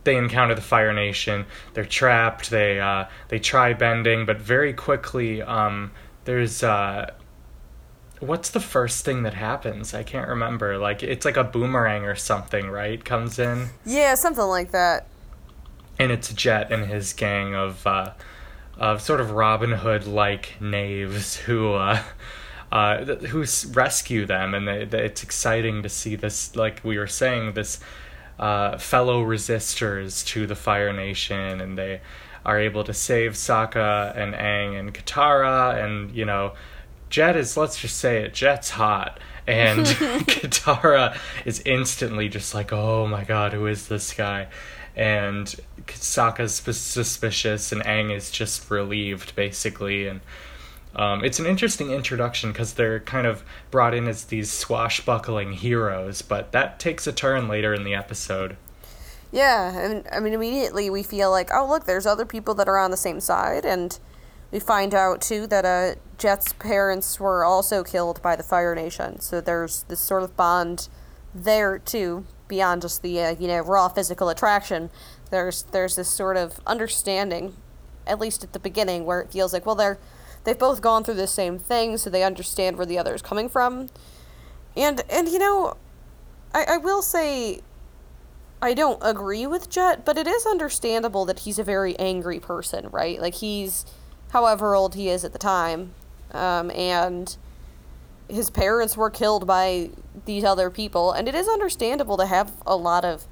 they 0.03 0.17
encounter 0.17 0.55
the 0.55 0.61
Fire 0.61 0.93
Nation. 0.93 1.45
They're 1.73 1.85
trapped. 1.85 2.49
They 2.49 2.79
uh, 2.79 3.05
they 3.29 3.39
try 3.39 3.73
bending, 3.73 4.25
but 4.25 4.39
very 4.39 4.73
quickly 4.73 5.41
um, 5.41 5.91
there's 6.25 6.63
uh, 6.63 7.11
what's 8.19 8.49
the 8.49 8.59
first 8.59 9.05
thing 9.05 9.23
that 9.23 9.33
happens? 9.33 9.93
I 9.93 10.03
can't 10.03 10.27
remember. 10.27 10.77
Like 10.77 11.03
it's 11.03 11.25
like 11.25 11.37
a 11.37 11.43
boomerang 11.43 12.05
or 12.05 12.15
something, 12.15 12.69
right? 12.69 13.03
Comes 13.03 13.39
in. 13.39 13.67
Yeah, 13.85 14.15
something 14.15 14.45
like 14.45 14.71
that. 14.71 15.07
And 15.99 16.11
it's 16.11 16.31
Jet 16.33 16.71
and 16.71 16.85
his 16.85 17.13
gang 17.13 17.55
of 17.55 17.85
uh, 17.87 18.11
of 18.77 19.01
sort 19.01 19.21
of 19.21 19.31
Robin 19.31 19.71
Hood 19.71 20.05
like 20.07 20.55
knaves 20.59 21.35
who 21.37 21.73
uh, 21.73 22.01
uh, 22.71 23.05
th- 23.05 23.19
who 23.29 23.45
rescue 23.71 24.25
them, 24.25 24.53
and 24.53 24.67
they, 24.67 24.85
they- 24.85 25.05
it's 25.05 25.23
exciting 25.23 25.83
to 25.83 25.89
see 25.89 26.15
this. 26.15 26.55
Like 26.55 26.81
we 26.83 26.97
were 26.97 27.07
saying, 27.07 27.53
this 27.53 27.79
uh, 28.39 28.77
fellow 28.77 29.23
resistors 29.23 30.25
to 30.27 30.47
the 30.47 30.55
Fire 30.55 30.91
Nation, 30.93 31.61
and 31.61 31.77
they 31.77 32.01
are 32.45 32.59
able 32.59 32.83
to 32.83 32.93
save 32.93 33.33
Sokka 33.33 34.17
and 34.17 34.33
Aang 34.33 34.79
and 34.79 34.93
Katara, 34.93 35.83
and 35.83 36.11
you 36.15 36.25
know. 36.25 36.53
Jet 37.09 37.35
is, 37.37 37.55
let's 37.55 37.77
just 37.77 37.99
say 37.99 38.23
it, 38.23 38.33
Jet's 38.33 38.71
hot. 38.71 39.19
And 39.45 39.85
Katara 39.85 41.15
is 41.45 41.59
instantly 41.63 42.27
just 42.27 42.55
like, 42.55 42.73
oh 42.73 43.05
my 43.05 43.23
god, 43.23 43.53
who 43.53 43.67
is 43.67 43.87
this 43.87 44.11
guy? 44.15 44.47
And 44.95 45.47
Sokka's 45.87 46.55
sus- 46.55 46.77
suspicious, 46.77 47.71
and 47.71 47.81
Aang 47.83 48.15
is 48.15 48.29
just 48.29 48.69
relieved, 48.69 49.35
basically. 49.35 50.07
And 50.07 50.21
um, 50.95 51.23
it's 51.23 51.39
an 51.39 51.45
interesting 51.45 51.91
introduction 51.91 52.51
because 52.51 52.73
they're 52.73 52.99
kind 52.99 53.25
of 53.25 53.43
brought 53.71 53.93
in 53.93 54.07
as 54.07 54.25
these 54.25 54.51
swashbuckling 54.51 55.53
heroes, 55.53 56.21
but 56.21 56.51
that 56.51 56.79
takes 56.79 57.07
a 57.07 57.11
turn 57.11 57.47
later 57.47 57.73
in 57.73 57.83
the 57.83 57.95
episode. 57.95 58.57
Yeah, 59.31 59.75
and 59.75 60.05
I 60.11 60.19
mean 60.19 60.33
immediately 60.33 60.91
we 60.91 61.01
feel 61.01 61.31
like, 61.31 61.49
oh 61.51 61.67
look, 61.67 61.85
there's 61.85 62.05
other 62.05 62.25
people 62.25 62.53
that 62.53 62.69
are 62.69 62.77
on 62.77 62.91
the 62.91 62.97
same 62.97 63.19
side, 63.19 63.65
and 63.65 63.97
we 64.51 64.59
find 64.59 64.93
out 64.93 65.21
too 65.21 65.47
that 65.47 65.65
uh, 65.65 65.99
Jet's 66.19 66.53
parents 66.53 67.19
were 67.19 67.43
also 67.43 67.83
killed 67.83 68.21
by 68.21 68.35
the 68.35 68.43
Fire 68.43 68.75
Nation. 68.75 69.19
So 69.19 69.41
there's 69.41 69.83
this 69.83 69.99
sort 69.99 70.21
of 70.21 70.37
bond 70.37 70.87
there 71.33 71.79
too, 71.79 72.25
beyond 72.47 72.81
just 72.81 73.01
the 73.01 73.19
uh, 73.21 73.35
you 73.39 73.47
know 73.47 73.59
raw 73.59 73.87
physical 73.87 74.29
attraction. 74.29 74.89
There's 75.31 75.63
there's 75.63 75.95
this 75.95 76.09
sort 76.09 76.37
of 76.37 76.59
understanding, 76.65 77.55
at 78.05 78.19
least 78.19 78.43
at 78.43 78.53
the 78.53 78.59
beginning, 78.59 79.05
where 79.05 79.21
it 79.21 79.31
feels 79.31 79.53
like 79.53 79.65
well 79.65 79.75
they're 79.75 79.99
they've 80.43 80.57
both 80.57 80.81
gone 80.81 81.03
through 81.03 81.15
the 81.15 81.27
same 81.27 81.57
thing, 81.57 81.97
so 81.97 82.09
they 82.09 82.23
understand 82.23 82.77
where 82.77 82.85
the 82.85 82.97
other 82.97 83.13
is 83.13 83.21
coming 83.21 83.49
from. 83.49 83.89
And 84.75 85.01
and 85.09 85.27
you 85.27 85.39
know, 85.39 85.77
I, 86.53 86.65
I 86.69 86.77
will 86.77 87.01
say 87.01 87.61
I 88.61 88.73
don't 88.73 88.99
agree 89.01 89.45
with 89.45 89.69
Jet, 89.69 90.05
but 90.05 90.17
it 90.17 90.27
is 90.27 90.45
understandable 90.45 91.25
that 91.25 91.39
he's 91.39 91.59
a 91.59 91.63
very 91.63 91.97
angry 91.99 92.39
person, 92.39 92.87
right? 92.91 93.19
Like 93.21 93.35
he's 93.35 93.85
however 94.31 94.73
old 94.73 94.95
he 94.95 95.09
is 95.09 95.25
at 95.25 95.33
the 95.33 95.39
time, 95.39 95.93
um, 96.31 96.71
and 96.71 97.35
his 98.33 98.49
parents 98.49 98.97
were 98.97 99.09
killed 99.09 99.45
by 99.45 99.91
these 100.25 100.43
other 100.43 100.69
people, 100.69 101.11
and 101.11 101.27
it 101.27 101.35
is 101.35 101.47
understandable 101.47 102.17
to 102.17 102.25
have 102.25 102.53
a 102.65 102.75
lot 102.75 103.05
of, 103.05 103.25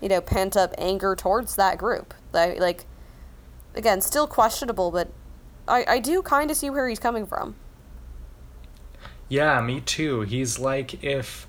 you 0.00 0.08
know, 0.08 0.20
pent 0.20 0.56
up 0.56 0.74
anger 0.78 1.14
towards 1.14 1.56
that 1.56 1.78
group. 1.78 2.14
Like, 2.32 2.84
again, 3.74 4.00
still 4.00 4.26
questionable, 4.26 4.90
but 4.90 5.08
I, 5.66 5.84
I 5.88 5.98
do 5.98 6.22
kind 6.22 6.50
of 6.50 6.56
see 6.56 6.70
where 6.70 6.88
he's 6.88 6.98
coming 6.98 7.26
from. 7.26 7.54
Yeah, 9.28 9.60
me 9.60 9.80
too. 9.80 10.22
He's 10.22 10.58
like 10.58 11.02
if 11.04 11.46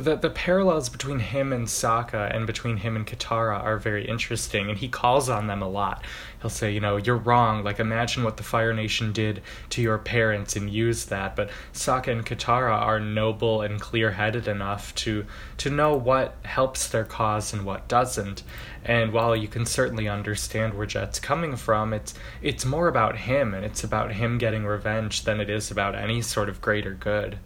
the 0.00 0.16
the 0.16 0.30
parallels 0.30 0.88
between 0.88 1.20
him 1.20 1.52
and 1.52 1.68
Sokka 1.68 2.34
and 2.34 2.48
between 2.48 2.78
him 2.78 2.96
and 2.96 3.06
Katara 3.06 3.62
are 3.62 3.78
very 3.78 4.04
interesting, 4.06 4.68
and 4.68 4.76
he 4.76 4.88
calls 4.88 5.28
on 5.28 5.46
them 5.46 5.62
a 5.62 5.68
lot. 5.68 6.04
He'll 6.40 6.50
say, 6.50 6.72
you 6.72 6.80
know, 6.80 6.96
you're 6.96 7.16
wrong. 7.16 7.62
Like 7.62 7.78
imagine 7.78 8.24
what 8.24 8.36
the 8.36 8.42
Fire 8.42 8.74
Nation 8.74 9.12
did 9.12 9.40
to 9.70 9.80
your 9.80 9.98
parents 9.98 10.56
and 10.56 10.68
use 10.68 11.04
that. 11.06 11.36
But 11.36 11.50
Sokka 11.72 12.08
and 12.08 12.26
Katara 12.26 12.72
are 12.72 12.98
noble 12.98 13.62
and 13.62 13.80
clear-headed 13.80 14.48
enough 14.48 14.92
to 14.96 15.26
to 15.58 15.70
know 15.70 15.94
what 15.94 16.36
helps 16.42 16.88
their 16.88 17.04
cause 17.04 17.52
and 17.52 17.64
what 17.64 17.86
doesn't. 17.86 18.42
And 18.84 19.12
while 19.12 19.36
you 19.36 19.46
can 19.46 19.64
certainly 19.64 20.08
understand 20.08 20.74
where 20.74 20.86
Jet's 20.86 21.20
coming 21.20 21.54
from, 21.54 21.92
it's 21.92 22.14
it's 22.42 22.64
more 22.64 22.88
about 22.88 23.16
him 23.16 23.54
and 23.54 23.64
it's 23.64 23.84
about 23.84 24.12
him 24.12 24.38
getting 24.38 24.66
revenge 24.66 25.22
than 25.22 25.40
it 25.40 25.48
is 25.48 25.70
about 25.70 25.94
any 25.94 26.20
sort 26.20 26.48
of 26.48 26.60
greater 26.60 26.94
good. 26.94 27.38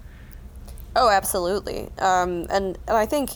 Oh, 0.97 1.09
absolutely. 1.09 1.90
Um, 1.99 2.47
and, 2.50 2.78
and 2.87 2.97
I 2.97 3.07
think 3.07 3.30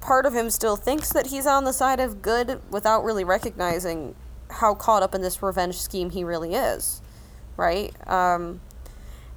part 0.00 0.26
of 0.26 0.34
him 0.34 0.50
still 0.50 0.76
thinks 0.76 1.12
that 1.12 1.28
he's 1.28 1.46
on 1.46 1.64
the 1.64 1.72
side 1.72 2.00
of 2.00 2.20
good 2.20 2.60
without 2.70 3.04
really 3.04 3.24
recognizing 3.24 4.14
how 4.50 4.74
caught 4.74 5.02
up 5.02 5.14
in 5.14 5.22
this 5.22 5.42
revenge 5.42 5.80
scheme 5.80 6.10
he 6.10 6.22
really 6.22 6.54
is, 6.54 7.00
right? 7.56 7.92
Um, 8.08 8.60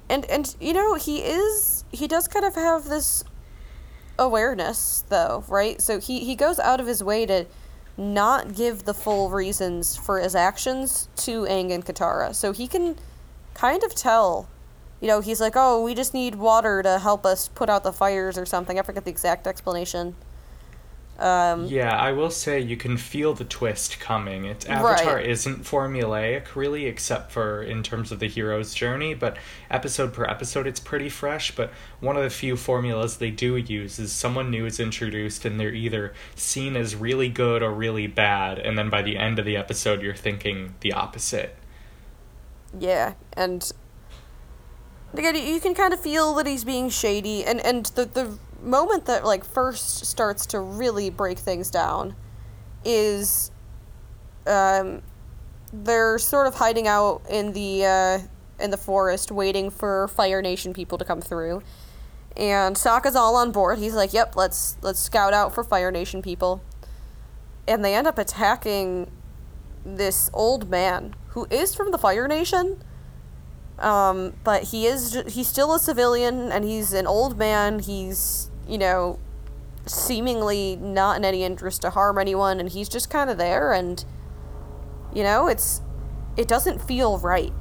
and 0.08 0.24
and 0.26 0.54
you 0.60 0.72
know 0.72 0.94
he 0.94 1.18
is 1.18 1.84
he 1.90 2.06
does 2.06 2.28
kind 2.28 2.44
of 2.44 2.54
have 2.54 2.84
this 2.84 3.24
awareness 4.18 5.04
though, 5.08 5.44
right? 5.48 5.80
So 5.80 5.98
he 6.00 6.20
he 6.20 6.34
goes 6.34 6.58
out 6.58 6.80
of 6.80 6.86
his 6.86 7.02
way 7.02 7.26
to 7.26 7.46
not 7.96 8.54
give 8.54 8.84
the 8.84 8.94
full 8.94 9.30
reasons 9.30 9.96
for 9.96 10.20
his 10.20 10.34
actions 10.34 11.08
to 11.16 11.42
Aang 11.44 11.72
and 11.72 11.84
Katara, 11.84 12.34
so 12.34 12.52
he 12.52 12.66
can 12.66 12.96
kind 13.54 13.82
of 13.82 13.94
tell 13.94 14.48
you 15.00 15.08
know, 15.08 15.20
he's 15.20 15.40
like, 15.40 15.54
"Oh, 15.56 15.82
we 15.82 15.94
just 15.94 16.14
need 16.14 16.34
water 16.36 16.82
to 16.82 16.98
help 16.98 17.24
us 17.26 17.48
put 17.48 17.68
out 17.70 17.82
the 17.84 17.92
fires 17.92 18.36
or 18.38 18.46
something." 18.46 18.78
I 18.78 18.82
forget 18.82 19.04
the 19.04 19.10
exact 19.10 19.46
explanation. 19.46 20.16
Um, 21.18 21.66
Yeah, 21.66 21.96
I 21.96 22.12
will 22.12 22.30
say 22.30 22.60
you 22.60 22.76
can 22.76 22.96
feel 22.96 23.34
the 23.34 23.44
twist 23.44 23.98
coming. 23.98 24.44
It's 24.44 24.64
Avatar 24.66 25.16
Right. 25.16 25.26
isn't 25.26 25.64
formulaic 25.64 26.54
really, 26.54 26.86
except 26.86 27.32
for 27.32 27.60
in 27.60 27.82
terms 27.82 28.12
of 28.12 28.20
the 28.20 28.28
hero's 28.28 28.72
journey, 28.72 29.14
but 29.14 29.36
episode 29.68 30.12
per 30.12 30.24
episode 30.26 30.68
it's 30.68 30.78
pretty 30.78 31.08
fresh. 31.08 31.50
But 31.56 31.72
one 31.98 32.16
of 32.16 32.22
the 32.22 32.30
few 32.30 32.56
formulas 32.56 33.16
they 33.16 33.32
do 33.32 33.56
use 33.56 33.98
is 33.98 34.12
someone 34.12 34.48
new 34.50 34.64
is 34.64 34.78
introduced 34.78 35.44
and 35.44 35.58
they're 35.58 35.74
either 35.74 36.14
seen 36.36 36.76
as 36.76 36.94
really 36.94 37.28
good 37.28 37.64
or 37.64 37.72
really 37.72 38.06
bad, 38.06 38.60
and 38.60 38.78
then 38.78 38.88
by 38.88 39.02
the 39.02 39.16
end 39.16 39.40
of 39.40 39.44
the 39.44 39.56
episode 39.56 40.02
you're 40.02 40.14
thinking 40.14 40.74
the 40.80 40.92
opposite. 40.92 41.56
yeah, 42.78 43.14
and 43.32 43.72
again, 45.14 45.34
you- 45.34 45.60
can 45.60 45.74
kind 45.74 45.92
of 45.92 46.00
feel 46.00 46.34
that 46.34 46.46
he's 46.46 46.64
being 46.64 46.88
shady, 46.88 47.44
and 47.44 47.60
and 47.60 47.86
the 47.86 48.04
the 48.04 48.38
moment 48.62 49.04
that 49.06 49.24
like 49.24 49.44
first 49.44 50.04
starts 50.06 50.46
to 50.46 50.60
really 50.60 51.10
break 51.10 51.38
things 51.38 51.70
down 51.70 52.14
is, 52.84 53.50
um, 54.46 55.02
they're 55.72 56.18
sort 56.18 56.46
of 56.46 56.54
hiding 56.56 56.86
out 56.88 57.22
in 57.28 57.52
the 57.52 57.84
uh, 57.84 58.18
in 58.60 58.70
the 58.70 58.76
forest, 58.76 59.30
waiting 59.30 59.70
for 59.70 60.08
Fire 60.08 60.42
Nation 60.42 60.72
people 60.72 60.98
to 60.98 61.04
come 61.04 61.20
through. 61.20 61.62
And 62.36 62.76
Sokka's 62.76 63.16
all 63.16 63.34
on 63.36 63.50
board. 63.50 63.78
He's 63.78 63.94
like, 63.94 64.12
"Yep, 64.12 64.36
let's 64.36 64.76
let's 64.82 65.00
scout 65.00 65.32
out 65.34 65.54
for 65.54 65.64
Fire 65.64 65.90
Nation 65.90 66.22
people." 66.22 66.62
And 67.66 67.84
they 67.84 67.94
end 67.94 68.06
up 68.06 68.16
attacking 68.18 69.10
this 69.84 70.30
old 70.32 70.70
man 70.70 71.14
who 71.28 71.46
is 71.50 71.74
from 71.74 71.90
the 71.90 71.98
Fire 71.98 72.28
Nation. 72.28 72.82
Um, 73.78 74.34
but 74.42 74.64
he 74.64 74.86
is 74.86 75.22
he's 75.28 75.46
still 75.46 75.74
a 75.74 75.78
civilian 75.78 76.50
and 76.50 76.64
he's 76.64 76.92
an 76.92 77.06
old 77.06 77.38
man. 77.38 77.78
He's, 77.78 78.50
you 78.66 78.78
know, 78.78 79.18
seemingly 79.86 80.76
not 80.76 81.16
in 81.16 81.24
any 81.24 81.44
interest 81.44 81.82
to 81.82 81.90
harm 81.90 82.18
anyone 82.18 82.60
and 82.60 82.70
he's 82.70 82.88
just 82.88 83.08
kind 83.08 83.30
of 83.30 83.38
there 83.38 83.72
and 83.72 84.04
you 85.14 85.22
know 85.22 85.46
it's 85.46 85.80
it 86.36 86.46
doesn't 86.46 86.80
feel 86.80 87.18
right 87.18 87.54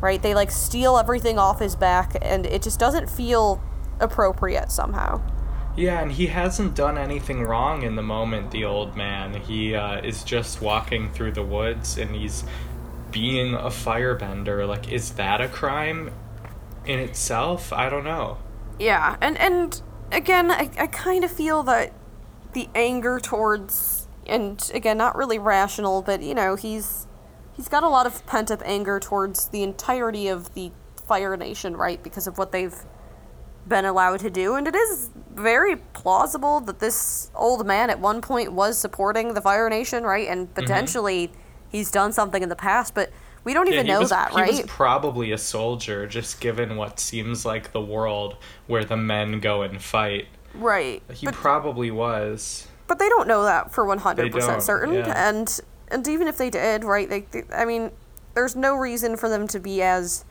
right 0.00 0.22
they 0.22 0.34
like 0.34 0.50
steal 0.50 0.98
everything 0.98 1.38
off 1.38 1.58
his 1.58 1.74
back 1.74 2.16
and 2.20 2.44
it 2.44 2.62
just 2.62 2.78
doesn't 2.78 3.08
feel 3.08 3.62
appropriate 4.00 4.70
somehow 4.70 5.20
Yeah, 5.76 6.02
and 6.02 6.10
he 6.10 6.26
hasn't 6.26 6.74
done 6.74 6.98
anything 6.98 7.42
wrong 7.42 7.84
in 7.84 7.94
the 7.94 8.02
moment, 8.02 8.50
the 8.50 8.64
old 8.64 8.96
man. 8.96 9.34
He 9.34 9.76
uh, 9.76 10.00
is 10.00 10.24
just 10.24 10.60
walking 10.60 11.08
through 11.12 11.32
the 11.32 11.44
woods 11.44 11.98
and 11.98 12.16
he's 12.16 12.42
being 13.10 13.54
a 13.54 13.68
firebender. 13.68 14.66
Like, 14.66 14.92
is 14.92 15.12
that 15.12 15.40
a 15.40 15.48
crime 15.48 16.12
in 16.84 16.98
itself? 16.98 17.72
I 17.72 17.88
don't 17.88 18.04
know. 18.04 18.38
Yeah, 18.78 19.16
and 19.20 19.36
and 19.38 19.80
again, 20.12 20.50
I, 20.50 20.70
I 20.78 20.86
kind 20.86 21.24
of 21.24 21.30
feel 21.30 21.62
that 21.64 21.92
the 22.52 22.68
anger 22.74 23.20
towards 23.20 24.08
and 24.28 24.70
again, 24.74 24.98
not 24.98 25.16
really 25.16 25.38
rational, 25.38 26.02
but 26.02 26.22
you 26.22 26.34
know, 26.34 26.54
he's 26.54 27.06
he's 27.56 27.68
got 27.68 27.82
a 27.82 27.88
lot 27.88 28.06
of 28.06 28.24
pent 28.26 28.50
up 28.50 28.62
anger 28.64 29.00
towards 29.00 29.48
the 29.48 29.62
entirety 29.62 30.28
of 30.28 30.54
the 30.54 30.70
Fire 31.06 31.36
Nation, 31.36 31.76
right? 31.76 32.02
Because 32.02 32.26
of 32.26 32.38
what 32.38 32.52
they've 32.52 32.76
been 33.66 33.84
allowed 33.84 34.20
to 34.20 34.30
do, 34.30 34.54
and 34.54 34.68
it 34.68 34.74
is 34.74 35.10
very 35.34 35.76
plausible 35.76 36.60
that 36.60 36.78
this 36.78 37.30
old 37.34 37.66
man 37.66 37.90
at 37.90 37.98
one 38.00 38.20
point 38.20 38.52
was 38.52 38.78
supporting 38.78 39.34
the 39.34 39.40
Fire 39.40 39.68
Nation, 39.70 40.04
right? 40.04 40.28
And 40.28 40.46
mm-hmm. 40.46 40.54
potentially 40.54 41.32
he's 41.70 41.90
done 41.90 42.12
something 42.12 42.42
in 42.42 42.48
the 42.48 42.56
past, 42.56 42.94
but 42.94 43.10
we 43.44 43.54
don't 43.54 43.68
even 43.68 43.86
he 43.86 43.92
know 43.92 44.00
was, 44.00 44.10
that, 44.10 44.30
he 44.30 44.36
right? 44.36 44.50
was 44.50 44.62
probably 44.62 45.32
a 45.32 45.38
soldier, 45.38 46.06
just 46.06 46.40
given 46.40 46.76
what 46.76 46.98
seems 47.00 47.44
like 47.46 47.72
the 47.72 47.80
world 47.80 48.36
where 48.66 48.84
the 48.84 48.96
men 48.96 49.40
go 49.40 49.62
and 49.62 49.82
fight. 49.82 50.26
right. 50.54 51.02
He 51.12 51.26
But- 51.26 51.34
probably 51.34 51.90
was. 51.90 52.66
but 52.86 52.98
they 52.98 53.08
don't 53.08 53.28
know 53.28 53.44
that 53.44 53.72
for 53.72 53.84
100% 53.84 54.62
certain 54.62 54.94
yeah. 54.94 55.28
and 55.28 55.60
and 55.90 56.06
even 56.08 56.26
if 56.28 56.36
they 56.38 56.48
did 56.50 56.84
right 56.84 57.08
they, 57.08 57.20
they 57.32 57.42
i 57.54 57.64
mean 57.66 57.90
there's 58.34 58.54
no 58.56 58.74
reason 58.74 59.14
for 59.16 59.28
them 59.28 59.46
to 59.48 59.58
be 59.60 59.82
as 59.82 60.24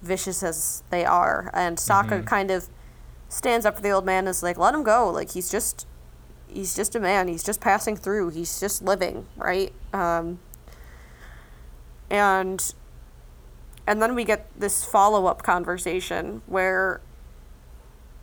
vicious 0.00 0.42
as 0.42 0.82
they 0.90 1.04
are 1.04 1.48
and 1.54 1.78
Sokka 1.78 2.08
Mm-hmm. 2.08 2.24
kind 2.24 2.50
of 2.50 2.68
stands 3.28 3.64
up 3.64 3.76
for 3.76 3.82
the 3.82 3.90
old 3.90 4.04
man 4.04 4.20
and 4.20 4.28
is 4.28 4.42
like 4.42 4.58
let 4.58 4.74
him 4.74 4.82
go 4.82 5.08
like 5.10 5.30
he's 5.32 5.48
just 5.50 5.86
he's 6.48 6.74
just 6.74 6.94
a 6.96 7.00
man 7.00 7.28
he's 7.28 7.42
just 7.44 7.60
passing 7.60 7.96
through 7.96 8.30
he's 8.30 8.58
just 8.60 8.82
living 8.82 9.26
right 9.36 9.72
um 9.92 10.38
and 12.12 12.74
and 13.86 14.00
then 14.00 14.14
we 14.14 14.22
get 14.22 14.46
this 14.56 14.84
follow-up 14.84 15.42
conversation 15.42 16.42
where 16.46 17.00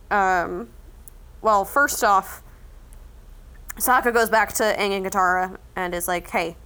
um 0.10 0.70
well 1.42 1.66
first 1.66 2.02
off 2.04 2.42
Sokka 3.76 4.14
goes 4.14 4.30
back 4.30 4.54
to 4.54 4.64
Aang 4.64 4.92
and 4.92 5.06
Katara 5.06 5.58
and 5.76 5.96
is 5.96 6.06
like, 6.06 6.30
"Hey, 6.30 6.58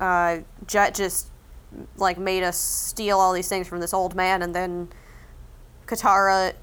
uh, 0.00 0.38
Jet 0.66 0.94
just 0.94 1.28
like 1.98 2.16
made 2.16 2.42
us 2.42 2.56
steal 2.56 3.18
all 3.18 3.34
these 3.34 3.48
things 3.48 3.68
from 3.68 3.80
this 3.80 3.92
old 3.92 4.14
man," 4.14 4.40
and 4.40 4.54
then 4.54 4.88
Katara. 5.86 6.54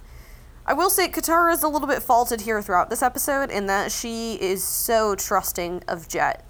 I 0.66 0.74
will 0.74 0.90
say 0.90 1.08
Katara 1.10 1.54
is 1.54 1.62
a 1.62 1.68
little 1.68 1.88
bit 1.88 2.01
faulted 2.01 2.42
here 2.42 2.60
throughout 2.62 2.90
this 2.90 3.04
episode 3.04 3.51
in 3.51 3.68
that 3.68 3.92
she 3.92 4.34
is 4.42 4.63
so 4.63 5.13
trusting 5.13 5.84
of 5.88 6.08
Jet. 6.08 6.44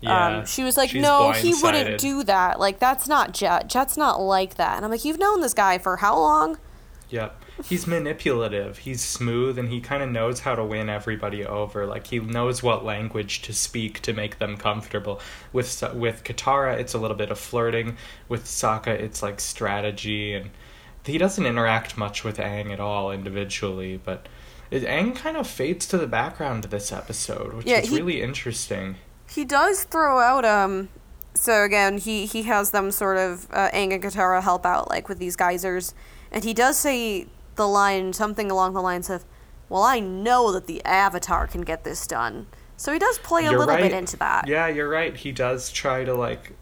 Yeah. 0.00 0.38
um, 0.38 0.46
she 0.46 0.62
was 0.64 0.76
like, 0.76 0.94
"No, 0.94 1.32
he 1.32 1.54
wouldn't 1.60 1.98
do 1.98 2.22
that. 2.24 2.60
Like 2.60 2.78
that's 2.78 3.08
not 3.08 3.32
Jet. 3.32 3.68
Jet's 3.68 3.96
not 3.96 4.20
like 4.20 4.54
that." 4.54 4.76
And 4.76 4.84
I'm 4.84 4.90
like, 4.90 5.04
"You've 5.04 5.18
known 5.18 5.40
this 5.40 5.54
guy 5.54 5.78
for 5.78 5.96
how 5.96 6.16
long?" 6.18 6.58
Yep. 7.10 7.42
He's 7.64 7.86
manipulative. 7.86 8.78
He's 8.78 9.02
smooth 9.02 9.58
and 9.58 9.68
he 9.70 9.80
kind 9.80 10.02
of 10.02 10.10
knows 10.10 10.40
how 10.40 10.54
to 10.54 10.62
win 10.64 10.88
everybody 10.88 11.44
over. 11.44 11.86
Like 11.86 12.06
he 12.06 12.20
knows 12.20 12.62
what 12.62 12.84
language 12.84 13.42
to 13.42 13.52
speak 13.52 14.00
to 14.02 14.12
make 14.12 14.38
them 14.38 14.56
comfortable. 14.56 15.20
With 15.52 15.82
with 15.94 16.22
Katara, 16.22 16.78
it's 16.78 16.94
a 16.94 16.98
little 16.98 17.16
bit 17.16 17.30
of 17.30 17.38
flirting. 17.38 17.96
With 18.28 18.44
Sokka, 18.44 18.88
it's 18.88 19.22
like 19.22 19.40
strategy 19.40 20.34
and 20.34 20.50
he 21.04 21.16
doesn't 21.18 21.46
interact 21.46 21.96
much 21.96 22.22
with 22.22 22.36
Aang 22.36 22.70
at 22.72 22.78
all 22.80 23.10
individually, 23.10 23.98
but 24.04 24.28
it, 24.70 24.82
Aang 24.84 25.16
kind 25.16 25.38
of 25.38 25.46
fades 25.48 25.86
to 25.86 25.96
the 25.98 26.06
background 26.06 26.66
of 26.66 26.70
this 26.70 26.92
episode, 26.92 27.54
which 27.54 27.66
Yeah, 27.66 27.78
is 27.78 27.88
he- 27.88 27.96
really 27.96 28.20
interesting. 28.20 28.96
He 29.30 29.44
does 29.44 29.84
throw 29.84 30.18
out 30.18 30.44
um 30.44 30.88
so 31.34 31.62
again 31.62 31.98
he 31.98 32.26
he 32.26 32.42
has 32.44 32.70
them 32.70 32.90
sort 32.90 33.16
of 33.16 33.46
uh, 33.52 33.70
Aang 33.70 33.92
and 33.92 34.02
Katara 34.02 34.42
help 34.42 34.66
out 34.66 34.90
like 34.90 35.08
with 35.08 35.18
these 35.18 35.36
geysers 35.36 35.94
and 36.32 36.44
he 36.44 36.52
does 36.52 36.76
say 36.76 37.26
the 37.54 37.68
line 37.68 38.12
something 38.12 38.50
along 38.50 38.74
the 38.74 38.82
lines 38.82 39.08
of 39.10 39.24
well 39.68 39.82
I 39.82 40.00
know 40.00 40.52
that 40.52 40.66
the 40.66 40.84
avatar 40.84 41.46
can 41.46 41.62
get 41.62 41.84
this 41.84 42.06
done. 42.06 42.46
So 42.76 42.92
he 42.92 42.98
does 43.00 43.18
play 43.18 43.44
a 43.44 43.50
You're 43.50 43.58
little 43.58 43.76
bit 43.76 43.92
into 43.92 44.16
that. 44.18 44.46
Yeah, 44.46 44.68
you're 44.68 44.88
right. 44.88 45.16
He 45.16 45.32
does 45.32 45.72
try 45.72 46.04
to 46.04 46.14
like 46.14 46.52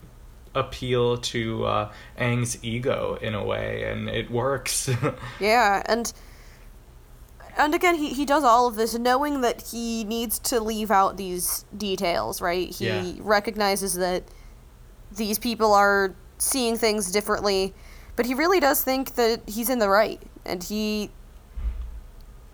appeal 0.54 1.18
to 1.18 1.64
uh, 1.66 1.92
Aang's 2.18 2.58
ego 2.64 3.18
in 3.20 3.34
a 3.34 3.44
way, 3.44 3.84
and 3.84 4.08
it 4.08 4.30
works. 4.30 4.90
Yeah, 5.40 5.82
and 5.86 6.10
and 7.56 7.74
again 7.74 7.94
he, 7.94 8.10
he 8.10 8.24
does 8.24 8.44
all 8.44 8.66
of 8.66 8.76
this 8.76 8.94
knowing 8.98 9.40
that 9.40 9.68
he 9.72 10.04
needs 10.04 10.38
to 10.38 10.60
leave 10.60 10.90
out 10.90 11.16
these 11.16 11.64
details, 11.76 12.40
right? 12.40 12.68
He 12.74 12.86
Yeah. 12.86 13.12
recognizes 13.20 13.94
that 13.94 14.24
these 15.12 15.38
people 15.38 15.72
are 15.72 16.14
seeing 16.38 16.76
things 16.76 17.10
differently, 17.10 17.74
but 18.16 18.26
he 18.26 18.34
really 18.34 18.60
does 18.60 18.82
think 18.84 19.14
that 19.14 19.40
he's 19.48 19.70
in 19.70 19.78
the 19.78 19.88
right. 19.88 20.20
And 20.44 20.62
he 20.62 21.10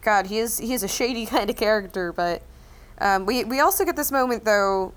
God, 0.02 0.26
he 0.26 0.38
is 0.38 0.58
he 0.58 0.72
is 0.74 0.82
a 0.82 0.88
shady 0.88 1.26
kind 1.34 1.48
of 1.50 1.56
character, 1.56 2.12
but 2.12 2.42
um, 3.00 3.26
we 3.26 3.44
we 3.44 3.60
also 3.60 3.84
get 3.84 3.96
this 3.96 4.12
moment 4.12 4.44
though 4.44 4.92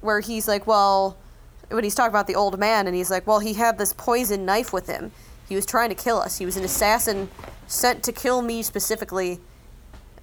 where 0.00 0.20
he's 0.20 0.48
like, 0.48 0.66
well, 0.66 1.16
when 1.70 1.84
he's 1.84 1.94
talking 1.94 2.10
about 2.10 2.26
the 2.26 2.34
old 2.34 2.58
man, 2.58 2.86
and 2.86 2.96
he's 2.96 3.10
like, 3.10 3.26
well, 3.26 3.38
he 3.38 3.54
had 3.54 3.78
this 3.78 3.92
poison 3.92 4.44
knife 4.44 4.72
with 4.72 4.88
him. 4.88 5.12
He 5.52 5.56
was 5.56 5.66
trying 5.66 5.90
to 5.90 5.94
kill 5.94 6.16
us. 6.16 6.38
He 6.38 6.46
was 6.46 6.56
an 6.56 6.64
assassin 6.64 7.28
sent 7.66 8.02
to 8.04 8.10
kill 8.10 8.40
me 8.40 8.62
specifically, 8.62 9.38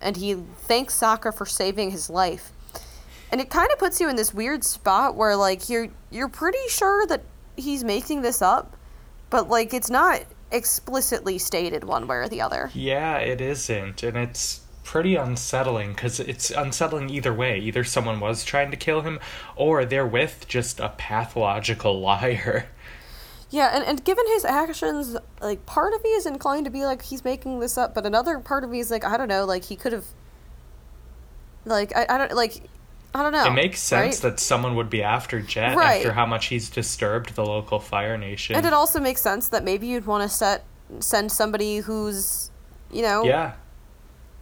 and 0.02 0.18
he 0.18 0.34
thanks 0.34 1.00
Sokka 1.00 1.32
for 1.38 1.46
saving 1.46 1.92
his 1.92 2.10
life. 2.10 2.52
And 3.32 3.39
it 3.39 3.52
kind 3.52 3.70
of 3.72 3.78
puts 3.78 4.02
you 4.02 4.10
in 4.10 4.15
this 4.15 4.34
weird 4.34 4.63
spot 4.63 5.13
where 5.13 5.36
like 5.36 5.70
you're 5.70 5.89
you're 6.10 6.30
pretty 6.30 6.68
sure 6.68 7.06
that 7.06 7.22
he's 7.58 7.84
making 7.84 8.24
this 8.24 8.42
up, 8.42 8.76
but 9.30 9.50
like 9.50 9.72
it's 9.72 9.92
not 9.92 10.24
explicitly 10.52 11.38
stated 11.38 11.84
one 11.84 12.08
way 12.08 12.15
or 12.15 12.28
the 12.28 12.42
other. 12.42 12.72
yeah, 12.74 13.18
it 13.18 13.39
isn't, 13.39 14.02
and 14.02 14.18
it's 14.18 14.62
pretty 14.84 15.15
unsettling 15.15 15.89
because 15.89 16.20
it's 16.20 16.50
unsettling 16.50 17.12
either 17.12 17.32
way. 17.32 17.60
Either 17.60 17.84
someone 17.84 18.20
was 18.20 18.44
trying 18.44 18.72
to 18.72 18.78
kill 18.78 19.02
him, 19.02 19.20
or 19.56 19.86
they're 19.86 20.08
with 20.08 20.48
just 20.48 20.80
a 20.80 20.89
pathological 20.98 22.00
liar. 22.10 22.68
Yeah, 23.51 23.71
and, 23.73 23.83
and 23.83 24.03
given 24.03 24.25
his 24.27 24.45
actions, 24.45 25.17
like 25.41 25.65
part 25.65 25.93
of 25.93 26.03
me 26.03 26.12
is 26.12 26.25
inclined 26.25 26.65
to 26.65 26.71
be 26.71 26.85
like 26.85 27.01
he's 27.03 27.23
making 27.23 27.59
this 27.59 27.77
up, 27.77 27.95
but 27.95 28.05
another 28.05 28.39
part 28.39 28.63
of 28.63 28.69
me 28.69 28.79
is 28.79 28.91
like 28.91 29.03
I 29.03 29.17
don't 29.17 29.27
know, 29.27 29.45
like 29.45 29.65
he 29.65 29.75
could 29.75 29.91
have, 29.91 30.05
like 31.65 31.95
I, 31.95 32.05
I 32.09 32.17
don't 32.17 32.31
like, 32.33 32.62
I 33.13 33.23
don't 33.23 33.31
know. 33.31 33.47
it 33.47 33.51
makes 33.53 33.79
sense 33.79 34.23
right? 34.23 34.31
that 34.31 34.39
someone 34.39 34.75
would 34.75 34.89
be 34.89 35.01
after 35.01 35.41
Jet 35.41 35.75
Right. 35.75 35.97
after 35.97 36.13
how 36.13 36.25
much 36.27 36.45
he's 36.47 36.69
disturbed 36.69 37.35
the 37.35 37.43
local 37.45 37.79
Fire 37.79 38.17
Nation. 38.17 38.55
and 38.55 38.65
it 38.65 38.73
also 38.73 38.99
makes 38.99 39.21
sense 39.21 39.49
that 39.49 39.63
maybe 39.63 39.88
you'd 39.88 40.05
want 40.05 40.29
to 40.29 40.29
set 40.29 40.63
send 40.99 41.31
somebody 41.31 41.77
who's, 41.79 42.51
you 42.91 43.01
know, 43.01 43.23
yeah, 43.23 43.53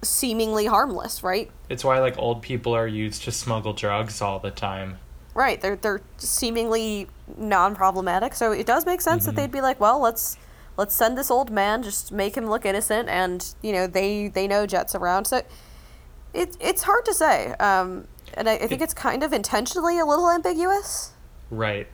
seemingly 0.01 0.65
harmless, 0.65 1.23
right? 1.23 1.49
it's 1.69 1.83
why 1.83 1.99
like 1.99 2.17
old 2.17 2.41
people 2.41 2.73
are 2.73 2.87
used 2.87 3.23
to 3.23 3.31
smuggle 3.31 3.73
drugs 3.73 4.21
all 4.21 4.39
the 4.39 4.51
time. 4.51 4.97
Right. 5.33 5.59
They're 5.61 5.75
they're 5.75 6.01
seemingly 6.17 7.07
non-problematic, 7.35 8.33
so 8.35 8.51
it 8.51 8.65
does 8.65 8.85
make 8.85 9.01
sense 9.01 9.23
Mm-hmm. 9.25 9.35
that 9.35 9.41
they'd 9.41 9.51
be 9.51 9.61
like, 9.61 9.79
well, 9.79 9.99
let's 9.99 10.37
let's 10.77 10.95
send 10.95 11.17
this 11.17 11.31
old 11.31 11.49
man, 11.51 11.83
just 11.83 12.11
make 12.11 12.35
him 12.37 12.47
look 12.47 12.65
innocent, 12.65 13.09
and 13.09 13.53
you 13.61 13.71
know 13.71 13.87
they 13.87 14.27
they 14.29 14.47
know 14.47 14.65
Jet's 14.65 14.95
around, 14.95 15.25
so 15.25 15.41
it 16.33 16.55
it's 16.59 16.83
hard 16.83 17.05
to 17.05 17.13
say, 17.13 17.53
um, 17.59 18.07
and 18.35 18.47
I, 18.47 18.53
I 18.53 18.67
think 18.67 18.81
it's 18.81 18.93
kind 18.93 19.23
of 19.23 19.33
intentionally 19.33 19.99
a 19.99 20.05
little 20.05 20.29
ambiguous. 20.29 21.11
Right. 21.49 21.87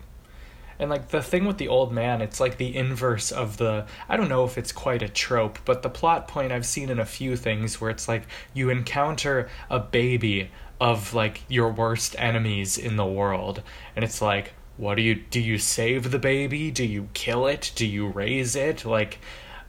And 0.79 0.89
like 0.89 1.09
the 1.09 1.21
thing 1.21 1.45
with 1.45 1.59
the 1.59 1.67
old 1.67 1.93
man, 1.93 2.21
it's 2.21 2.39
like 2.39 2.57
the 2.57 2.75
inverse 2.75 3.31
of 3.31 3.57
the 3.57 3.85
I 4.09 4.17
don't 4.17 4.27
know 4.27 4.43
if 4.43 4.57
it's 4.57 4.71
quite 4.71 5.01
a 5.01 5.07
trope, 5.07 5.59
but 5.65 5.81
the 5.83 5.89
plot 5.89 6.27
point 6.27 6.51
I've 6.51 6.65
seen 6.65 6.89
in 6.89 6.99
a 6.99 7.05
few 7.05 7.37
things 7.37 7.79
where 7.79 7.91
it's 7.91 8.07
like 8.07 8.23
you 8.53 8.69
encounter 8.69 9.47
a 9.69 9.79
baby 9.79 10.49
of 10.81 11.13
like 11.13 11.43
your 11.47 11.71
worst 11.71 12.15
enemies 12.17 12.77
in 12.77 12.97
the 12.97 13.05
world 13.05 13.61
and 13.95 14.03
it's 14.03 14.21
like 14.21 14.53
what 14.77 14.95
do 14.95 15.03
you 15.03 15.15
do 15.15 15.39
you 15.39 15.57
save 15.57 16.11
the 16.11 16.19
baby? 16.19 16.71
Do 16.71 16.85
you 16.85 17.09
kill 17.13 17.47
it? 17.47 17.71
Do 17.75 17.85
you 17.85 18.07
raise 18.07 18.55
it? 18.55 18.85
Like 18.85 19.19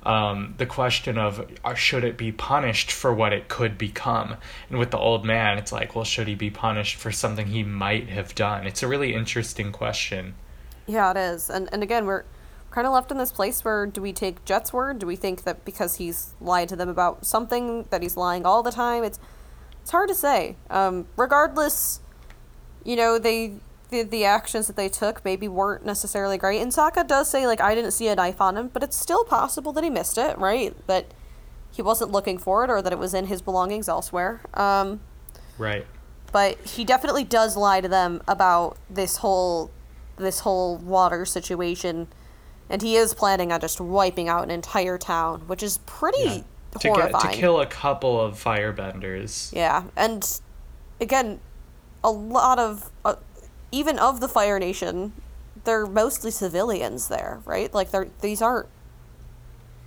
um, 0.05 0.55
the 0.59 0.67
question 0.67 1.19
of 1.19 1.51
uh, 1.65 1.75
should 1.75 2.05
it 2.05 2.17
be 2.17 2.33
punished 2.33 2.91
for 2.91 3.13
what 3.13 3.33
it 3.33 3.49
could 3.49 3.79
become? 3.79 4.37
And 4.69 4.79
with 4.79 4.91
the 4.91 4.99
old 4.99 5.25
man, 5.25 5.59
it's 5.59 5.73
like, 5.73 5.95
well, 5.95 6.05
should 6.05 6.29
he 6.29 6.35
be 6.35 6.51
punished 6.51 6.97
for 6.97 7.11
something 7.13 7.47
he 7.47 7.63
might 7.63 8.09
have 8.09 8.35
done? 8.35 8.67
It's 8.67 8.83
a 8.83 8.89
really 8.89 9.15
interesting 9.15 9.73
question. 9.73 10.35
Yeah, 10.87 11.11
it 11.11 11.17
is, 11.17 11.51
and 11.51 11.69
and 11.73 11.83
again 11.83 12.07
we're 12.07 12.25
kind 12.71 12.87
of 12.89 12.93
left 12.93 13.13
in 13.13 13.19
this 13.19 13.31
place 13.31 13.65
where 13.65 13.87
do 13.87 14.03
we 14.03 14.13
take 14.13 14.45
Jet's 14.45 14.73
word? 14.73 14.99
Do 14.99 15.07
we 15.07 15.15
think 15.15 15.45
that 15.45 15.65
because 15.65 15.97
he's 15.97 16.35
lied 16.41 16.69
to 16.71 16.77
them 16.77 16.89
about 16.89 17.25
something 17.25 17.85
that 17.91 18.03
he's 18.03 18.17
lying 18.17 18.45
all 18.45 18.63
the 18.63 18.73
time? 18.73 19.05
It's 19.05 19.19
it's 19.81 19.91
hard 19.91 20.09
to 20.09 20.15
say. 20.15 20.57
Um, 20.71 21.07
regardless, 21.17 22.01
you 22.85 22.97
know, 22.97 23.19
they 23.19 23.55
the, 23.91 24.03
the 24.03 24.25
actions 24.25 24.67
that 24.67 24.77
they 24.77 24.89
took 24.89 25.25
maybe 25.25 25.47
weren't 25.49 25.85
necessarily 25.85 26.39
great. 26.39 26.61
And 26.61 26.73
Sokka 26.73 27.07
does 27.07 27.29
say 27.31 27.47
like 27.47 27.61
I 27.61 27.75
didn't 27.75 27.93
see 27.93 28.09
a 28.09 28.15
knife 28.15 28.41
on 28.41 28.57
him, 28.57 28.69
but 28.73 28.83
it's 28.83 28.97
still 28.97 29.25
possible 29.25 29.73
that 29.73 29.85
he 29.85 29.91
missed 29.91 30.19
it, 30.19 30.37
right? 30.39 30.75
That 30.87 31.07
he 31.71 31.83
wasn't 31.83 32.11
looking 32.13 32.39
for 32.39 32.65
it 32.65 32.71
or 32.71 32.81
that 32.83 32.93
it 32.93 32.99
was 32.99 33.15
in 33.15 33.27
his 33.27 33.43
belongings 33.43 33.89
elsewhere. 33.89 34.41
Um, 34.55 35.01
Right. 35.59 35.87
but 36.33 36.59
he 36.67 36.85
definitely 36.85 37.23
does 37.25 37.57
lie 37.57 37.81
to 37.81 37.89
them 37.89 38.21
about 38.27 38.77
this 38.91 39.19
whole 39.19 39.71
this 40.17 40.41
whole 40.41 40.77
water 40.79 41.25
situation 41.25 42.09
and 42.71 42.83
he 42.83 42.97
is 42.97 43.15
planning 43.15 43.53
on 43.53 43.61
just 43.61 43.81
wiping 43.81 44.29
out 44.29 44.43
an 44.45 44.51
entire 44.51 44.97
town 44.99 45.43
which 45.49 45.63
is 45.63 45.79
pretty 45.87 46.19
Yeah. 46.25 46.43
To 46.81 46.89
horrifying 46.89 47.13
get 47.25 47.33
to 47.35 47.39
kill 47.39 47.61
a 47.61 47.67
couple 47.67 48.21
of 48.21 48.35
firebenders. 48.43 49.53
yeah 49.53 49.85
and 49.97 50.41
again 51.01 51.39
a 52.03 52.11
lot 52.11 52.59
of 52.59 52.91
uh, 53.05 53.15
even 53.75 53.99
of 53.99 54.21
the 54.21 54.29
fire 54.29 54.59
nation 54.59 55.13
they're 55.65 55.87
mostly 55.87 56.31
civilians 56.31 57.09
there 57.09 57.41
right 57.45 57.75
like 57.75 57.91
they're 57.91 58.09
these 58.21 58.41
aren't 58.41 58.69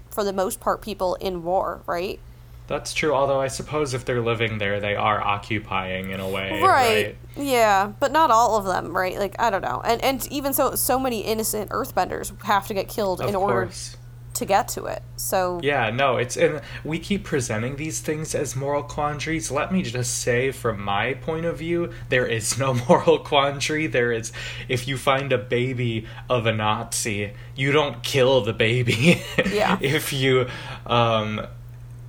for 0.09 0.23
the 0.23 0.33
most 0.33 0.59
part 0.59 0.81
people 0.81 1.15
in 1.15 1.43
war 1.43 1.81
right 1.87 2.19
That's 2.67 2.93
true. 2.93 3.13
Although 3.13 3.39
I 3.39 3.47
suppose 3.47 3.93
if 3.93 4.03
they're 4.03 4.19
living 4.21 4.57
there, 4.57 4.81
they 4.81 4.93
are 4.93 5.21
occupying 5.23 6.11
in 6.11 6.19
a 6.19 6.27
way. 6.27 6.61
right. 6.61 7.15
Yeah, 7.37 7.93
but 7.97 8.11
not 8.11 8.29
all 8.29 8.57
of 8.57 8.65
them, 8.65 8.91
right? 8.93 9.17
Like 9.17 9.35
I 9.39 9.49
don't 9.49 9.61
know, 9.61 9.81
and 9.85 10.03
and 10.03 10.27
even 10.29 10.51
so, 10.51 10.75
so 10.75 10.99
many 10.99 11.21
innocent 11.21 11.71
Earthbenders 11.71 12.33
have 12.43 12.67
to 12.67 12.73
get 12.73 12.89
killed 12.89 13.21
Of 13.21 13.29
in 13.29 13.35
order 13.35 13.67
course. 13.67 13.95
To 14.37 14.45
get 14.45 14.67
to 14.69 14.85
it. 14.85 15.03
So 15.15 15.59
Yeah, 15.63 15.89
no, 15.89 16.17
it's 16.17 16.37
and 16.37 16.61
we 16.83 16.99
keep 16.99 17.23
presenting 17.23 17.75
these 17.75 17.99
things 17.99 18.33
as 18.35 18.55
moral 18.55 18.83
quandaries. 18.83 19.51
Let 19.51 19.71
me 19.71 19.81
just 19.83 20.19
say, 20.19 20.51
from 20.51 20.81
my 20.81 21.15
point 21.15 21.45
of 21.45 21.57
view, 21.57 21.91
there 22.09 22.25
is 22.25 22.57
no 22.57 22.73
moral 22.89 23.19
quandary. 23.19 23.87
There 23.87 24.11
is, 24.11 24.31
if 24.67 24.87
you 24.87 24.97
find 24.97 25.31
a 25.33 25.37
baby 25.37 26.05
of 26.29 26.45
a 26.45 26.53
Nazi, 26.53 27.33
you 27.55 27.71
don't 27.71 28.03
kill 28.03 28.41
the 28.41 28.53
baby. 28.53 29.21
Yeah. 29.47 29.77
if 29.81 30.13
you, 30.13 30.47
um, 30.85 31.47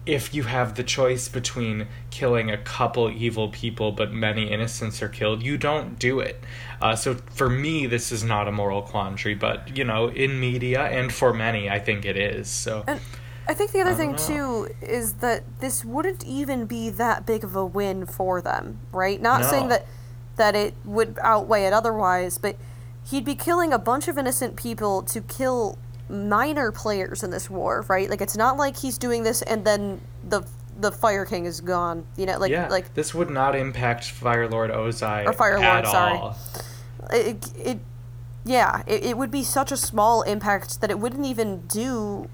if 0.08 0.32
you 0.32 0.44
have 0.44 0.74
the 0.74 0.82
choice 0.82 1.28
between 1.28 1.86
killing 2.10 2.50
a 2.50 2.56
couple 2.56 3.10
evil 3.10 3.50
people 3.50 3.92
but 3.92 4.10
many 4.10 4.50
innocents 4.50 5.02
are 5.02 5.08
killed, 5.08 5.42
you 5.42 5.58
don't 5.58 5.98
do 5.98 6.18
it. 6.18 6.42
Uh, 6.80 6.96
so 6.96 7.14
for 7.30 7.50
me, 7.50 7.86
this 7.86 8.10
is 8.10 8.24
not 8.24 8.48
a 8.48 8.52
moral 8.52 8.80
quandary, 8.80 9.34
but 9.34 9.76
you 9.76 9.84
know, 9.84 10.08
in 10.08 10.40
media 10.40 10.84
and 10.84 11.12
for 11.12 11.34
many, 11.34 11.68
I 11.68 11.78
think 11.78 12.06
it 12.06 12.16
is. 12.16 12.48
So. 12.48 12.84
And 12.88 13.00
I 13.46 13.52
think 13.52 13.72
the 13.72 13.82
other 13.82 13.94
thing 13.94 14.12
know. 14.12 14.16
too 14.16 14.68
is 14.80 15.14
that 15.14 15.44
this 15.60 15.84
wouldn't 15.84 16.24
even 16.24 16.64
be 16.64 16.88
that 16.88 17.26
big 17.26 17.44
of 17.44 17.54
a 17.54 17.66
win 17.66 18.06
for 18.06 18.40
them, 18.40 18.78
right? 18.92 19.20
Not 19.20 19.44
saying 19.44 19.68
that 19.68 19.86
that 20.36 20.54
it 20.54 20.72
would 20.86 21.18
outweigh 21.20 21.64
it 21.64 21.74
otherwise, 21.74 22.38
but 22.38 22.56
he'd 23.10 23.26
be 23.26 23.34
killing 23.34 23.74
a 23.74 23.78
bunch 23.78 24.08
of 24.08 24.16
innocent 24.16 24.56
people 24.56 25.02
to 25.02 25.20
kill 25.20 25.76
minor 26.08 26.72
players 26.72 27.22
in 27.22 27.30
this 27.30 27.48
war, 27.50 27.84
right? 27.88 28.08
Like 28.08 28.20
it's 28.20 28.36
not 28.36 28.56
like 28.56 28.76
he's 28.76 28.98
doing 28.98 29.22
this 29.22 29.42
and 29.42 29.64
then 29.64 30.00
the 30.28 30.42
the 30.80 30.92
Fire 30.92 31.24
King 31.24 31.44
is 31.44 31.60
gone. 31.60 32.06
You 32.16 32.26
know, 32.26 32.38
like 32.38 32.50
yeah, 32.50 32.68
like 32.68 32.94
this 32.94 33.14
would 33.14 33.30
not 33.30 33.56
impact 33.56 34.10
Fire 34.10 34.48
Lord 34.48 34.70
Ozai 34.70 35.26
Or 35.26 35.32
Fire 35.32 35.54
Lord, 35.58 35.64
at 35.64 35.86
sorry. 35.86 36.18
all. 36.18 36.36
it, 37.12 37.52
it 37.56 37.78
yeah 38.44 38.82
it, 38.86 39.04
it 39.04 39.18
would 39.18 39.30
be 39.30 39.42
such 39.42 39.72
a 39.72 39.76
small 39.76 40.22
impact 40.22 40.80
that 40.80 40.90
it 40.90 40.98
wouldn't 40.98 41.26
even 41.26 41.66
do 41.66 42.28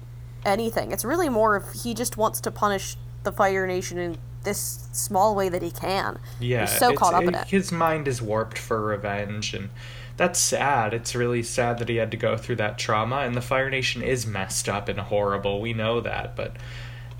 anything 0.45 0.91
it's 0.91 1.03
really 1.03 1.27
more 1.29 1.57
if 1.57 1.83
he 1.83 1.93
just 1.93 2.17
wants 2.17 2.39
to 2.39 2.51
punish 2.51 2.95
the 3.23 3.31
fire 3.31 3.65
nation 3.65 3.97
in 3.97 4.17
this 4.43 4.87
small 4.91 5.35
way 5.35 5.49
that 5.49 5.61
he 5.63 5.71
can 5.71 6.19
Yeah, 6.39 6.61
he's 6.61 6.77
so 6.77 6.93
caught 6.93 7.15
up 7.15 7.23
in 7.23 7.33
it 7.35 7.47
His 7.47 7.71
mind 7.71 8.07
is 8.07 8.21
warped 8.21 8.57
for 8.59 8.79
revenge, 8.79 9.53
and 9.55 9.69
that's 10.17 10.39
sad. 10.39 10.93
It's 10.93 11.15
really 11.15 11.43
sad 11.43 11.79
that 11.79 11.89
he 11.89 11.97
had 11.97 12.11
to 12.11 12.17
go 12.17 12.37
through 12.37 12.57
that 12.57 12.77
trauma. 12.77 13.17
And 13.17 13.35
the 13.35 13.41
Fire 13.41 13.69
Nation 13.69 14.01
is 14.01 14.25
messed 14.25 14.69
up 14.69 14.87
and 14.87 14.99
horrible. 14.99 15.59
We 15.59 15.73
know 15.73 15.99
that, 16.01 16.35
but 16.35 16.55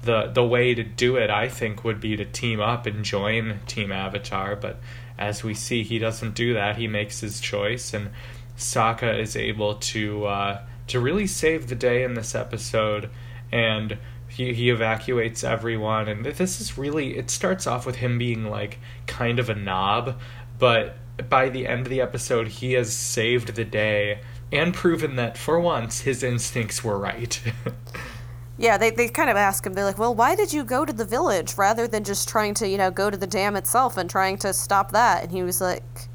the 0.03 0.27
the 0.27 0.45
way 0.45 0.73
to 0.73 0.83
do 0.83 1.17
it, 1.17 1.29
I 1.29 1.49
think, 1.49 1.83
would 1.83 1.99
be 1.99 2.15
to 2.15 2.25
team 2.25 2.61
up 2.61 2.85
and 2.85 3.03
join 3.03 3.59
Team 3.67 3.91
Avatar. 3.91 4.55
But 4.55 4.79
as 5.17 5.43
we 5.43 5.53
see, 5.53 5.83
he 5.83 5.99
doesn't 5.99 6.35
do 6.35 6.53
that. 6.53 6.77
He 6.77 6.87
makes 6.87 7.19
his 7.19 7.39
choice, 7.39 7.93
and 7.93 8.11
Sokka 8.57 9.19
is 9.19 9.35
able 9.35 9.75
to 9.75 10.25
uh, 10.25 10.61
to 10.87 10.99
really 10.99 11.27
save 11.27 11.67
the 11.67 11.75
day 11.75 12.03
in 12.03 12.13
this 12.13 12.35
episode, 12.35 13.09
and 13.51 13.97
he 14.29 14.53
he 14.53 14.69
evacuates 14.69 15.43
everyone. 15.43 16.07
And 16.07 16.25
this 16.25 16.61
is 16.61 16.77
really 16.77 17.17
it 17.17 17.29
starts 17.29 17.67
off 17.67 17.85
with 17.85 17.97
him 17.97 18.17
being 18.17 18.45
like 18.45 18.79
kind 19.07 19.39
of 19.39 19.49
a 19.49 19.55
knob, 19.55 20.19
but 20.59 20.97
by 21.29 21.49
the 21.49 21.67
end 21.67 21.81
of 21.81 21.89
the 21.89 22.01
episode, 22.01 22.47
he 22.47 22.73
has 22.73 22.93
saved 22.93 23.55
the 23.55 23.65
day 23.65 24.21
and 24.51 24.73
proven 24.73 25.15
that 25.15 25.37
for 25.37 25.59
once 25.59 26.01
his 26.01 26.23
instincts 26.23 26.83
were 26.83 26.97
right. 26.97 27.41
yeah 28.57 28.77
they, 28.77 28.89
they 28.89 29.09
kind 29.09 29.29
of 29.29 29.35
ask 29.35 29.65
him 29.65 29.73
they're 29.73 29.83
like 29.83 29.97
well 29.97 30.15
why 30.15 30.33
did 30.33 30.53
you 30.53 30.63
go 30.63 30.85
to 30.85 30.93
the 30.93 31.03
village 31.03 31.57
rather 31.57 31.89
than 31.89 32.05
just 32.05 32.29
trying 32.29 32.53
to 32.53 32.65
you 32.69 32.77
know 32.77 32.89
go 32.89 33.09
to 33.09 33.17
the 33.17 33.27
dam 33.27 33.53
itself 33.53 33.97
and 33.97 34.09
trying 34.09 34.37
to 34.37 34.53
stop 34.53 34.93
that 34.93 35.23
and 35.23 35.31
he 35.33 35.43
was 35.43 35.59
like 35.59 36.07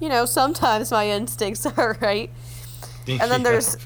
you 0.00 0.08
know 0.08 0.24
sometimes 0.24 0.90
my 0.90 1.06
instincts 1.10 1.66
are 1.76 1.98
right 2.00 2.30
and 3.06 3.30
then 3.30 3.42
there's 3.42 3.76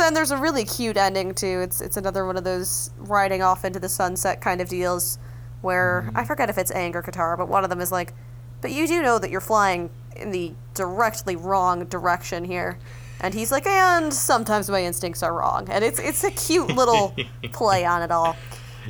then 0.00 0.14
there's 0.14 0.30
a 0.30 0.36
really 0.36 0.64
cute 0.64 0.96
ending 0.96 1.34
too. 1.34 1.60
It's 1.60 1.80
it's 1.80 1.96
another 1.96 2.26
one 2.26 2.36
of 2.36 2.44
those 2.44 2.90
riding 2.98 3.42
off 3.42 3.64
into 3.64 3.78
the 3.78 3.88
sunset 3.88 4.40
kind 4.40 4.60
of 4.60 4.68
deals 4.68 5.18
where 5.60 6.04
mm-hmm. 6.06 6.16
I 6.16 6.24
forget 6.24 6.50
if 6.50 6.58
it's 6.58 6.72
Aang 6.72 6.94
or 6.94 7.02
Katara, 7.02 7.36
but 7.36 7.48
one 7.48 7.64
of 7.64 7.70
them 7.70 7.80
is 7.80 7.92
like, 7.92 8.14
"But 8.60 8.72
you 8.72 8.88
do 8.88 9.02
know 9.02 9.18
that 9.18 9.30
you're 9.30 9.40
flying 9.40 9.90
in 10.16 10.30
the 10.30 10.52
directly 10.74 11.36
wrong 11.36 11.84
direction 11.86 12.44
here." 12.44 12.78
And 13.20 13.34
he's 13.34 13.52
like, 13.52 13.66
"And 13.66 14.12
sometimes 14.12 14.70
my 14.70 14.82
instincts 14.82 15.22
are 15.22 15.34
wrong." 15.34 15.68
And 15.70 15.84
it's 15.84 15.98
it's 15.98 16.24
a 16.24 16.30
cute 16.30 16.68
little 16.68 17.14
play 17.52 17.84
on 17.84 18.02
it 18.02 18.10
all. 18.10 18.36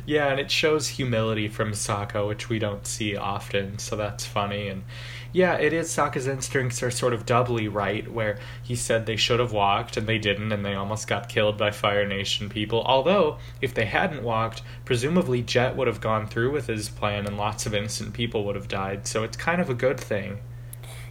Yeah, 0.05 0.27
and 0.29 0.39
it 0.39 0.49
shows 0.49 0.87
humility 0.87 1.47
from 1.47 1.73
Sokka, 1.73 2.27
which 2.27 2.49
we 2.49 2.59
don't 2.59 2.87
see 2.87 3.15
often, 3.15 3.77
so 3.77 3.95
that's 3.95 4.25
funny. 4.25 4.67
And 4.67 4.83
yeah, 5.33 5.55
it 5.55 5.73
is 5.73 5.89
Sokka's 5.89 6.27
instincts 6.27 6.81
are 6.81 6.91
sort 6.91 7.13
of 7.13 7.25
doubly 7.25 7.67
right, 7.67 8.09
where 8.11 8.39
he 8.63 8.75
said 8.75 9.05
they 9.05 9.15
should 9.15 9.39
have 9.39 9.51
walked 9.51 9.97
and 9.97 10.07
they 10.07 10.17
didn't, 10.17 10.51
and 10.51 10.65
they 10.65 10.75
almost 10.75 11.07
got 11.07 11.29
killed 11.29 11.57
by 11.57 11.71
Fire 11.71 12.07
Nation 12.07 12.49
people. 12.49 12.83
Although, 12.83 13.37
if 13.61 13.73
they 13.73 13.85
hadn't 13.85 14.23
walked, 14.23 14.61
presumably 14.85 15.41
Jet 15.41 15.75
would 15.75 15.87
have 15.87 16.01
gone 16.01 16.27
through 16.27 16.51
with 16.51 16.67
his 16.67 16.89
plan 16.89 17.27
and 17.27 17.37
lots 17.37 17.65
of 17.65 17.75
innocent 17.75 18.13
people 18.13 18.43
would 18.45 18.55
have 18.55 18.67
died, 18.67 19.07
so 19.07 19.23
it's 19.23 19.37
kind 19.37 19.61
of 19.61 19.69
a 19.69 19.75
good 19.75 19.99
thing. 19.99 20.39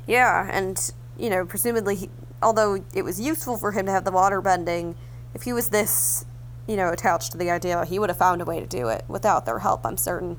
Yeah, 0.06 0.48
and 0.50 0.92
you 1.18 1.30
know, 1.30 1.44
presumably, 1.44 1.96
he, 1.96 2.10
although 2.42 2.82
it 2.94 3.02
was 3.02 3.20
useful 3.20 3.56
for 3.56 3.72
him 3.72 3.86
to 3.86 3.92
have 3.92 4.04
the 4.04 4.10
water 4.10 4.40
bending, 4.40 4.96
if 5.34 5.42
he 5.42 5.52
was 5.52 5.68
this, 5.68 6.24
you 6.66 6.76
know, 6.76 6.90
attached 6.90 7.32
to 7.32 7.38
the 7.38 7.50
idea, 7.50 7.84
he 7.84 7.98
would 7.98 8.08
have 8.10 8.18
found 8.18 8.40
a 8.40 8.44
way 8.44 8.60
to 8.60 8.66
do 8.66 8.88
it 8.88 9.04
without 9.08 9.46
their 9.46 9.60
help. 9.60 9.84
I'm 9.84 9.96
certain. 9.96 10.36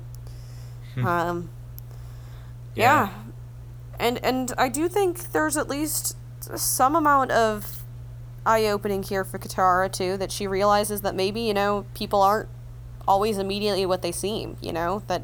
um, 1.04 1.50
yeah. 2.74 3.10
and 3.98 4.22
and 4.24 4.52
I 4.58 4.68
do 4.68 4.88
think 4.88 5.32
there's 5.32 5.56
at 5.56 5.68
least 5.68 6.16
some 6.56 6.96
amount 6.96 7.30
of 7.30 7.84
eye 8.44 8.66
opening 8.66 9.02
here 9.02 9.24
for 9.24 9.38
Katara 9.38 9.90
too. 9.90 10.16
That 10.16 10.32
she 10.32 10.46
realizes 10.46 11.02
that 11.02 11.14
maybe 11.14 11.40
you 11.40 11.54
know 11.54 11.86
people 11.94 12.20
aren't 12.20 12.48
always 13.06 13.38
immediately 13.38 13.86
what 13.86 14.02
they 14.02 14.12
seem. 14.12 14.56
You 14.60 14.72
know 14.72 15.02
that 15.06 15.22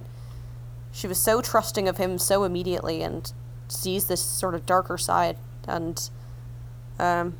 she 0.93 1.07
was 1.07 1.19
so 1.19 1.41
trusting 1.41 1.89
of 1.89 1.97
him 1.99 2.19
so 2.19 2.45
immediately 2.45 3.03
and 3.03 3.33
sees 3.69 4.07
this 4.07 4.23
sort 4.23 4.55
of 4.55 4.67
darker 4.67 4.99
side. 4.99 5.37
And 5.67 6.11
um 6.99 7.35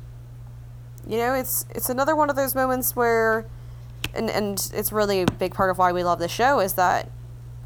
you 1.07 1.17
know 1.17 1.33
it's 1.33 1.65
it's 1.71 1.89
another 1.89 2.15
one 2.15 2.29
of 2.29 2.35
those 2.35 2.55
moments 2.55 2.95
where 2.95 3.45
and 4.13 4.29
and 4.29 4.71
it's 4.73 4.91
really 4.91 5.21
a 5.21 5.25
big 5.25 5.53
part 5.53 5.69
of 5.69 5.77
why 5.77 5.91
we 5.91 6.03
love 6.03 6.19
the 6.19 6.27
show 6.27 6.59
is 6.59 6.73
that 6.73 7.09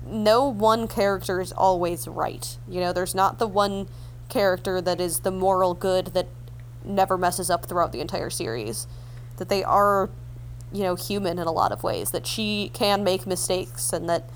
no 0.06 0.48
one 0.48 0.88
character 0.88 1.40
is 1.40 1.52
always 1.54 2.08
right. 2.08 2.58
You 2.68 2.82
know 2.82 2.94
there's 2.94 3.16
not 3.16 3.40
the 3.40 3.48
one 3.48 3.88
character 4.30 4.82
that 4.82 5.00
is 5.00 5.20
the 5.20 5.32
moral 5.32 5.74
good 5.74 6.08
that 6.08 6.28
never 6.84 7.18
messes 7.18 7.50
up 7.50 7.66
throughout 7.66 7.92
the 7.92 8.02
entire 8.02 8.30
series. 8.30 8.88
That 9.38 9.50
they 9.50 9.64
are 9.64 10.10
you 10.72 10.84
know 10.84 10.96
human 10.96 11.40
in 11.40 11.48
a 11.48 11.52
lot 11.52 11.72
of 11.72 11.84
ways. 11.84 12.12
That 12.12 12.28
she 12.28 12.70
can 12.74 13.04
make 13.04 13.26
mistakes 13.26 13.94
and 13.94 14.10
that 14.10 14.30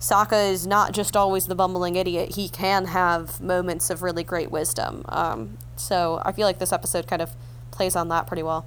Sokka 0.00 0.50
is 0.50 0.66
not 0.66 0.92
just 0.92 1.16
always 1.16 1.46
the 1.46 1.54
bumbling 1.54 1.96
idiot. 1.96 2.36
He 2.36 2.48
can 2.48 2.86
have 2.86 3.40
moments 3.40 3.90
of 3.90 4.02
really 4.02 4.22
great 4.22 4.50
wisdom. 4.50 5.04
Um, 5.08 5.58
so 5.76 6.22
I 6.24 6.32
feel 6.32 6.46
like 6.46 6.58
this 6.58 6.72
episode 6.72 7.06
kind 7.06 7.20
of 7.20 7.30
plays 7.70 7.96
on 7.96 8.08
that 8.08 8.26
pretty 8.26 8.42
well. 8.42 8.66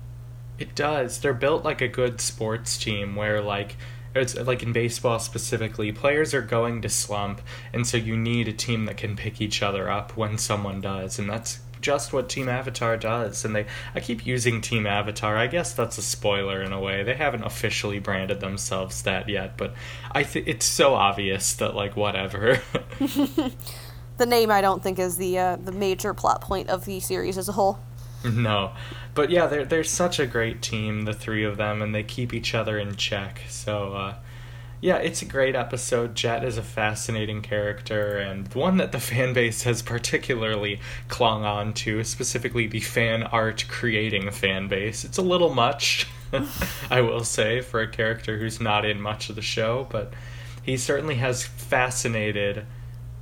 It 0.59 0.75
does. 0.75 1.19
They're 1.19 1.33
built 1.33 1.63
like 1.63 1.81
a 1.81 1.87
good 1.87 2.19
sports 2.21 2.77
team 2.77 3.15
where 3.15 3.41
like 3.41 3.77
it's 4.13 4.35
like 4.35 4.61
in 4.61 4.73
baseball 4.73 5.19
specifically, 5.19 5.91
players 5.93 6.33
are 6.33 6.41
going 6.41 6.81
to 6.81 6.89
slump 6.89 7.41
and 7.73 7.87
so 7.87 7.95
you 7.97 8.17
need 8.17 8.47
a 8.47 8.53
team 8.53 8.85
that 8.85 8.97
can 8.97 9.15
pick 9.15 9.39
each 9.41 9.63
other 9.63 9.89
up 9.89 10.17
when 10.17 10.37
someone 10.37 10.81
does 10.81 11.17
and 11.17 11.29
that's 11.29 11.59
just 11.81 12.13
what 12.13 12.29
Team 12.29 12.47
Avatar 12.47 12.97
does. 12.97 13.43
And 13.43 13.55
they, 13.55 13.65
I 13.95 13.99
keep 13.99 14.25
using 14.25 14.61
Team 14.61 14.85
Avatar. 14.85 15.35
I 15.35 15.47
guess 15.47 15.73
that's 15.73 15.97
a 15.97 16.01
spoiler 16.01 16.61
in 16.61 16.71
a 16.71 16.79
way. 16.79 17.03
They 17.03 17.15
haven't 17.15 17.43
officially 17.43 17.99
branded 17.99 18.39
themselves 18.39 19.01
that 19.03 19.27
yet, 19.27 19.57
but 19.57 19.73
I 20.11 20.23
think 20.23 20.47
it's 20.47 20.65
so 20.65 20.93
obvious 20.93 21.53
that 21.55 21.75
like 21.75 21.95
whatever. 21.95 22.61
the 24.17 24.25
name 24.25 24.51
I 24.51 24.61
don't 24.61 24.83
think 24.83 24.99
is 24.99 25.17
the 25.17 25.37
uh, 25.37 25.55
the 25.57 25.71
major 25.71 26.13
plot 26.13 26.41
point 26.41 26.69
of 26.69 26.85
the 26.85 26.99
series 26.99 27.37
as 27.37 27.49
a 27.49 27.53
whole. 27.53 27.79
no, 28.23 28.73
but 29.15 29.29
yeah, 29.29 29.47
they're 29.47 29.65
they're 29.65 29.83
such 29.83 30.19
a 30.19 30.27
great 30.27 30.61
team, 30.61 31.03
the 31.03 31.13
three 31.13 31.43
of 31.43 31.57
them, 31.57 31.81
and 31.81 31.93
they 31.93 32.03
keep 32.03 32.33
each 32.33 32.53
other 32.53 32.77
in 32.77 32.95
check. 32.95 33.41
So. 33.49 33.93
Uh, 33.93 34.15
yeah, 34.81 34.97
it's 34.97 35.21
a 35.21 35.25
great 35.25 35.55
episode. 35.55 36.15
Jet 36.15 36.43
is 36.43 36.57
a 36.57 36.63
fascinating 36.63 37.43
character 37.43 38.17
and 38.17 38.51
one 38.55 38.77
that 38.77 38.91
the 38.91 38.99
fan 39.11 39.33
base 39.33 39.61
has 39.63 39.83
particularly 39.83 40.79
clung 41.07 41.45
on 41.45 41.73
to, 41.73 42.03
specifically 42.03 42.65
the 42.65 42.79
fan 42.79 43.21
art 43.23 43.65
creating 43.69 44.31
fan 44.31 44.67
base. 44.67 45.05
It's 45.05 45.19
a 45.19 45.21
little 45.21 45.53
much, 45.53 46.07
I 46.89 47.01
will 47.01 47.23
say, 47.23 47.61
for 47.61 47.79
a 47.79 47.87
character 47.87 48.39
who's 48.39 48.59
not 48.59 48.83
in 48.83 48.99
much 48.99 49.29
of 49.29 49.35
the 49.35 49.41
show, 49.43 49.87
but 49.91 50.13
he 50.63 50.77
certainly 50.77 51.15
has 51.15 51.43
fascinated 51.43 52.65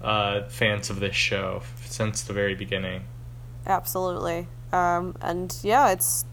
uh, 0.02 0.44
fans 0.48 0.90
of 0.90 1.02
this 1.02 1.16
show 1.16 1.62
since 1.84 2.22
the 2.22 2.32
very 2.32 2.56
beginning. 2.56 3.04
Absolutely. 3.68 4.48
Um, 4.72 5.16
and 5.22 5.56
yeah, 5.62 5.92
it's 5.92 6.24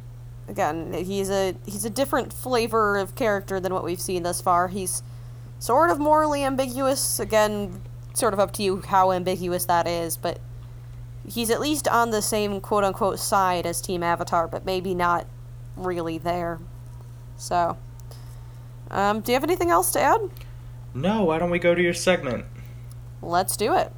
again 0.49 0.93
he's 0.93 1.29
a 1.29 1.57
he's 1.65 1.85
a 1.85 1.91
different 1.91 2.33
flavor 2.33 2.97
of 2.97 3.17
character 3.17 3.59
than 3.59 3.75
what 3.75 3.83
we've 3.83 4.01
seen 4.01 4.23
thus 4.23 4.41
far. 4.41 4.69
He's 4.69 5.03
sort 5.59 5.91
of 5.91 5.99
morally 5.99 6.45
ambiguous. 6.45 7.19
Again, 7.19 7.83
sort 8.15 8.33
of 8.33 8.41
up 8.41 8.53
to 8.55 8.63
you 8.63 8.83
how 8.89 9.13
ambiguous 9.13 9.65
that 9.67 9.87
is, 9.87 10.17
but 10.17 10.41
he's 11.29 11.51
at 11.51 11.61
least 11.61 11.89
on 11.89 12.11
the 12.11 12.23
same 12.23 12.61
quote 12.61 12.85
unquote 12.85 13.19
side 13.19 13.67
as 13.67 13.81
Team 13.81 14.03
Avatar, 14.03 14.49
but 14.49 14.65
maybe 14.65 14.95
not 14.95 15.27
really 15.77 16.19
there. 16.19 16.59
So, 17.37 17.77
um, 18.91 19.21
do 19.21 19.33
you 19.33 19.35
have 19.35 19.45
anything 19.45 19.71
else 19.71 19.93
to 19.93 20.01
add? 20.01 20.31
No, 20.95 21.25
why 21.25 21.39
don't 21.39 21.51
we 21.51 21.59
go 21.59 21.75
to 21.75 21.83
your 21.83 21.93
segment? 21.93 22.47
Let's 23.21 23.57
do 23.57 23.75
it. 23.75 23.93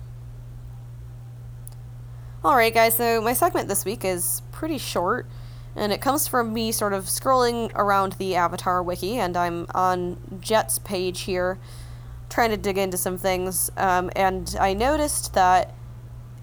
Alright, 2.44 2.74
guys, 2.74 2.96
so 2.96 3.20
my 3.20 3.32
segment 3.32 3.68
this 3.68 3.84
week 3.84 4.04
is 4.04 4.42
pretty 4.52 4.78
short 4.78 5.26
and 5.78 5.92
it 5.92 6.00
comes 6.00 6.26
from 6.26 6.52
me 6.52 6.72
sort 6.72 6.92
of 6.92 7.04
scrolling 7.04 7.72
around 7.74 8.14
the 8.14 8.34
Avatar 8.34 8.82
wiki, 8.82 9.18
and 9.18 9.36
I'm 9.36 9.66
on 9.74 10.38
Jet's 10.40 10.78
page 10.78 11.22
here, 11.22 11.58
trying 12.28 12.50
to 12.50 12.56
dig 12.56 12.76
into 12.76 12.96
some 12.96 13.16
things, 13.16 13.70
um, 13.76 14.10
and 14.16 14.56
I 14.60 14.74
noticed 14.74 15.34
that 15.34 15.72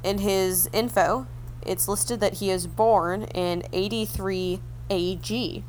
in 0.04 0.20
his 0.20 0.70
info, 0.72 1.28
it's 1.66 1.88
listed 1.88 2.20
that 2.20 2.36
he 2.36 2.50
is 2.50 2.68
born 2.68 3.24
in 3.24 3.64
83 3.74 4.62
AG. 4.90 5.64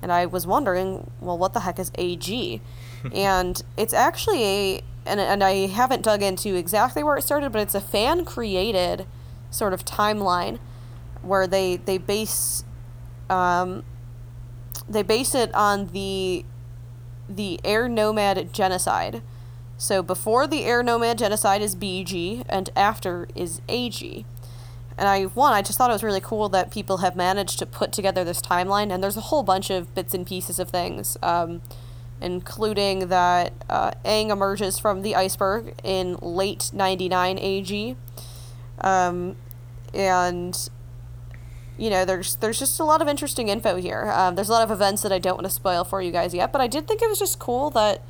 And 0.00 0.12
I 0.12 0.26
was 0.26 0.46
wondering, 0.46 1.10
well, 1.20 1.36
what 1.36 1.52
the 1.52 1.60
heck 1.60 1.78
is 1.78 1.90
AG? 1.96 2.60
and 3.14 3.62
it's 3.76 3.92
actually 3.92 4.44
a, 4.44 4.82
and, 5.04 5.20
and 5.20 5.42
I 5.42 5.66
haven't 5.66 6.02
dug 6.02 6.22
into 6.22 6.54
exactly 6.54 7.02
where 7.02 7.16
it 7.16 7.22
started, 7.22 7.52
but 7.52 7.60
it's 7.60 7.74
a 7.74 7.80
fan 7.80 8.24
created 8.24 9.06
sort 9.50 9.72
of 9.72 9.84
timeline 9.84 10.58
where 11.22 11.46
they, 11.46 11.76
they 11.76 11.98
base 11.98 12.64
um, 13.32 13.82
they 14.88 15.02
base 15.02 15.34
it 15.34 15.52
on 15.54 15.86
the 15.88 16.44
the 17.28 17.60
air 17.64 17.88
nomad 17.88 18.52
genocide. 18.52 19.22
So 19.78 20.02
before 20.02 20.46
the 20.46 20.64
air 20.64 20.82
nomad 20.82 21.18
genocide 21.18 21.62
is 21.62 21.74
BG, 21.74 22.44
and 22.48 22.68
after 22.76 23.26
is 23.34 23.62
AG. 23.68 24.26
And 24.98 25.08
I 25.08 25.24
one, 25.24 25.54
I 25.54 25.62
just 25.62 25.78
thought 25.78 25.88
it 25.88 25.94
was 25.94 26.02
really 26.02 26.20
cool 26.20 26.50
that 26.50 26.70
people 26.70 26.98
have 26.98 27.16
managed 27.16 27.58
to 27.60 27.66
put 27.66 27.90
together 27.92 28.22
this 28.22 28.42
timeline, 28.42 28.92
and 28.92 29.02
there's 29.02 29.16
a 29.16 29.22
whole 29.22 29.42
bunch 29.42 29.70
of 29.70 29.94
bits 29.94 30.12
and 30.12 30.26
pieces 30.26 30.58
of 30.58 30.68
things, 30.68 31.16
um, 31.22 31.62
including 32.20 33.08
that 33.08 33.54
uh, 33.70 33.92
Aang 34.04 34.30
emerges 34.30 34.78
from 34.78 35.00
the 35.00 35.16
iceberg 35.16 35.74
in 35.82 36.18
late 36.20 36.70
'99 36.74 37.38
AG, 37.38 37.96
um, 38.82 39.36
and 39.94 40.68
you 41.78 41.90
know, 41.90 42.04
there's 42.04 42.36
there's 42.36 42.58
just 42.58 42.78
a 42.80 42.84
lot 42.84 43.00
of 43.02 43.08
interesting 43.08 43.48
info 43.48 43.76
here. 43.76 44.10
Um, 44.14 44.34
there's 44.34 44.48
a 44.48 44.52
lot 44.52 44.62
of 44.62 44.70
events 44.70 45.02
that 45.02 45.12
I 45.12 45.18
don't 45.18 45.36
want 45.36 45.46
to 45.46 45.50
spoil 45.50 45.84
for 45.84 46.02
you 46.02 46.12
guys 46.12 46.34
yet, 46.34 46.52
but 46.52 46.60
I 46.60 46.66
did 46.66 46.86
think 46.86 47.02
it 47.02 47.08
was 47.08 47.18
just 47.18 47.38
cool 47.38 47.70
that 47.70 48.02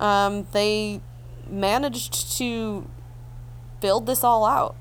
um, 0.00 0.46
they 0.52 1.00
managed 1.48 2.36
to 2.38 2.86
build 3.80 4.06
this 4.06 4.24
all 4.24 4.44
out. 4.44 4.76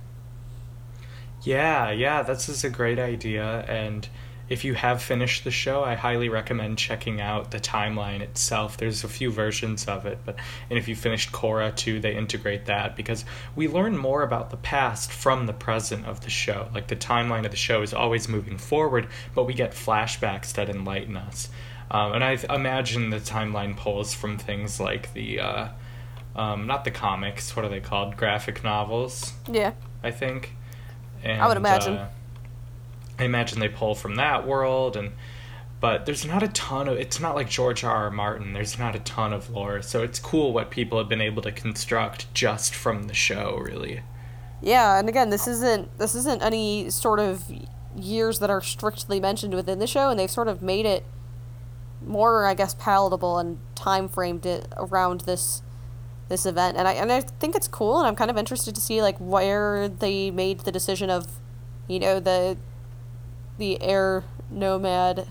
Yeah, 1.44 1.92
yeah, 1.92 2.24
this 2.24 2.50
is 2.50 2.64
a 2.64 2.70
great 2.70 3.00
idea, 3.00 3.64
and 3.68 4.10
if 4.50 4.64
you 4.64 4.74
have 4.76 5.02
finished 5.02 5.44
the 5.44 5.52
show, 5.52 5.84
I 5.84 5.96
highly 5.96 6.30
recommend 6.30 6.78
checking 6.78 7.20
out 7.20 7.52
the 7.52 7.60
timeline 7.60 8.22
itself. 8.22 8.78
There's 8.78 9.04
a 9.04 9.10
few 9.10 9.30
versions 9.32 9.86
of 9.88 10.06
it, 10.06 10.20
but 10.26 10.38
and 10.70 10.80
if 10.80 10.88
you 10.88 10.96
finished 10.96 11.32
Korra 11.32 11.76
too, 11.76 12.00
they 12.00 12.16
integrate 12.16 12.66
that 12.66 12.96
because 12.96 13.26
we 13.56 13.68
learn 13.68 13.98
more 13.98 14.24
about 14.24 14.50
the 14.50 14.58
past 14.58 15.12
from 15.12 15.46
the 15.46 15.54
present 15.54 16.06
of 16.06 16.22
the 16.22 16.30
show. 16.30 16.70
Like 16.74 16.88
the 16.88 16.96
timeline 16.96 17.46
of 17.46 17.52
the 17.52 17.58
show 17.58 17.82
is 17.82 17.94
always 17.94 18.28
moving 18.30 18.58
forward, 18.58 19.08
but 19.36 19.44
we 19.44 19.54
get 19.54 19.72
flashbacks 19.72 20.54
that 20.54 20.70
enlighten 20.70 21.18
us. 21.18 21.50
Um, 21.90 22.14
and 22.14 22.24
I 22.24 22.38
imagine 22.54 23.10
the 23.10 23.20
timeline 23.20 23.76
pulls 23.76 24.14
from 24.14 24.38
things 24.38 24.80
like 24.80 25.14
the, 25.14 25.40
uh, 25.40 25.68
um, 26.36 26.68
not 26.68 26.84
the 26.84 26.92
comics, 26.92 27.56
what 27.56 27.66
are 27.66 27.70
they 27.70 27.80
called? 27.80 28.18
Graphic 28.18 28.64
novels. 28.64 29.34
Yeah. 29.50 29.74
I 30.04 30.12
think. 30.12 30.54
And, 31.24 31.42
I 31.42 31.48
would 31.48 31.58
imagine. 31.58 31.94
Uh, 31.94 32.10
I 33.20 33.24
imagine 33.24 33.60
they 33.60 33.70
pull 33.70 33.96
from 33.96 34.16
that 34.16 34.46
world 34.48 34.96
and 34.96 35.14
but 35.80 36.06
there's 36.06 36.26
not 36.26 36.42
a 36.42 36.48
ton 36.48 36.88
of 36.88 36.98
it's 36.98 37.20
not 37.20 37.36
like 37.36 37.50
George 37.50 37.84
R. 37.84 37.96
R. 38.06 38.12
Martin. 38.12 38.54
There's 38.54 38.80
not 38.80 38.96
a 38.96 39.00
ton 39.00 39.32
of 39.32 39.50
lore, 39.50 39.82
so 39.82 40.02
it's 40.02 40.18
cool 40.18 40.52
what 40.52 40.72
people 40.72 40.98
have 40.98 41.08
been 41.08 41.22
able 41.22 41.42
to 41.44 41.52
construct 41.52 42.34
just 42.34 42.74
from 42.74 43.04
the 43.04 43.14
show, 43.14 43.58
really. 43.64 44.02
Yeah, 44.62 44.98
and 44.98 45.08
again, 45.08 45.30
this 45.30 45.48
isn't 45.48 45.96
this 46.00 46.16
isn't 46.16 46.42
any 46.42 46.90
sort 46.90 47.20
of 47.20 47.44
years 47.96 48.40
that 48.40 48.50
are 48.50 48.62
strictly 48.62 49.20
mentioned 49.20 49.54
within 49.54 49.78
the 49.78 49.88
show, 49.88 50.10
and 50.10 50.20
they've 50.20 50.32
sort 50.32 50.48
of 50.48 50.64
made 50.64 50.88
it 50.88 51.04
more, 52.04 52.46
I 52.46 52.56
guess, 52.56 52.74
palatable 52.74 53.38
and 53.38 53.60
time 53.76 54.10
framed 54.10 54.48
it 54.48 54.68
around 54.78 55.22
this 55.22 55.62
this 56.28 56.48
event. 56.48 56.78
And 56.78 56.88
I 56.88 56.94
and 56.94 57.12
I 57.12 57.22
think 57.22 57.56
it's 57.56 57.68
cool, 57.68 58.00
and 58.00 58.08
I'm 58.08 58.16
kind 58.16 58.32
of 58.32 58.38
interested 58.38 58.74
to 58.74 58.82
see 58.82 59.04
like 59.04 59.18
where 59.20 59.88
they 59.88 60.32
made 60.32 60.62
the 60.62 60.72
decision 60.72 61.12
of, 61.12 61.28
you 61.88 62.00
know, 62.00 62.20
the 62.20 62.58
the 63.58 63.82
air 63.82 64.24
nomad 64.50 65.28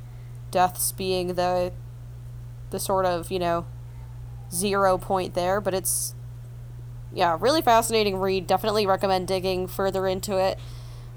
deaths 0.51 0.93
being 0.93 1.35
the 1.35 1.73
the 2.71 2.79
sort 2.79 3.07
of 3.07 3.31
you 3.31 3.39
know 3.39 3.67
zero 4.53 4.99
point 4.99 5.35
there 5.35 5.61
but 5.61 5.75
it's 5.75 6.15
yeah 7.13 7.37
really 7.41 7.63
fascinating 7.63 8.17
read. 8.19 8.47
Definitely 8.47 8.87
recommend 8.87 9.29
digging 9.29 9.67
further 9.67 10.07
into 10.07 10.39
it. 10.39 10.59